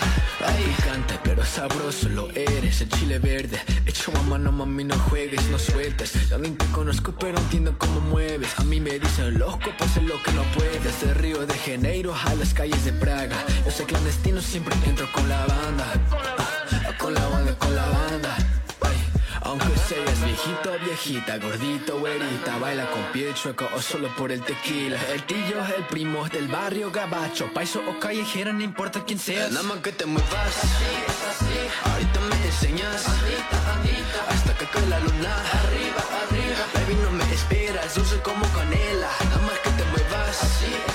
Ay, 0.46 0.74
pero 1.22 1.44
sabroso 1.44 2.08
lo 2.08 2.30
eres. 2.30 2.80
El 2.82 2.88
chile 2.90 3.18
verde. 3.18 3.60
Hecho 3.86 4.12
a 4.16 4.22
mano, 4.22 4.52
mami, 4.52 4.84
no 4.84 4.98
juegues, 4.98 5.44
no 5.50 5.58
sueltes. 5.58 6.12
Ni 6.38 6.50
te 6.50 6.66
conozco, 6.66 7.12
pero 7.18 7.38
entiendo 7.38 7.74
cómo 7.78 8.00
mueves. 8.00 8.58
A 8.58 8.64
mí 8.64 8.80
me 8.80 8.98
dicen 8.98 9.38
loco, 9.38 9.70
pues 9.78 9.96
es 9.96 10.02
lo 10.02 10.22
que 10.22 10.32
no 10.32 10.42
puedes. 10.54 10.82
Desde 10.84 11.14
Río 11.14 11.46
de 11.46 11.54
Janeiro 11.58 12.14
a 12.14 12.34
las 12.34 12.52
calles 12.52 12.84
de 12.84 12.92
Praga. 12.92 13.36
Yo 13.64 13.70
soy 13.70 13.86
clandestino, 13.86 14.40
siempre 14.40 14.74
entro 14.86 15.10
con 15.12 15.28
la 15.28 15.46
banda. 15.46 15.86
Ah, 16.10 16.96
Con 16.98 17.14
la 17.14 17.26
banda, 17.28 17.58
con 17.58 17.74
la 17.74 17.86
banda. 17.86 18.53
Aunque 19.44 19.76
seas 19.76 20.24
viejito 20.24 20.72
o 20.72 20.78
viejita, 20.84 21.38
gordito 21.38 21.96
o 21.96 22.00
güerita, 22.00 22.58
baila 22.58 22.90
con 22.90 23.02
pie 23.12 23.32
chueco 23.34 23.68
o 23.74 23.80
solo 23.80 24.08
por 24.16 24.32
el 24.32 24.42
tequila. 24.42 24.98
El 25.12 25.22
tío 25.24 25.62
es 25.64 25.70
el 25.76 25.84
primo 25.84 26.26
del 26.28 26.48
barrio 26.48 26.90
gabacho, 26.90 27.52
paiso 27.52 27.80
o 27.86 27.98
callejera, 28.00 28.52
no 28.52 28.62
importa 28.62 29.04
quién 29.04 29.18
seas. 29.18 29.52
Nada 29.52 29.62
más 29.64 29.78
que 29.78 29.92
te 29.92 30.06
muevas. 30.06 30.54
Ahorita 31.84 32.20
me 32.20 32.46
enseñas. 32.46 33.04
Hasta 34.28 34.56
que 34.56 34.66
cae 34.66 34.86
la 34.88 34.98
luna. 35.00 35.36
Arriba, 35.60 36.02
arriba. 36.22 36.64
Baby, 36.74 36.94
no 37.02 37.10
me 37.12 37.34
esperas, 37.34 37.92
soy 37.92 38.18
como 38.20 38.46
canela. 38.52 39.10
Nada 39.24 39.42
más 39.46 39.58
que 39.58 39.70
te 39.70 39.84
muevas. 39.84 40.40
Ahorita 40.42 40.93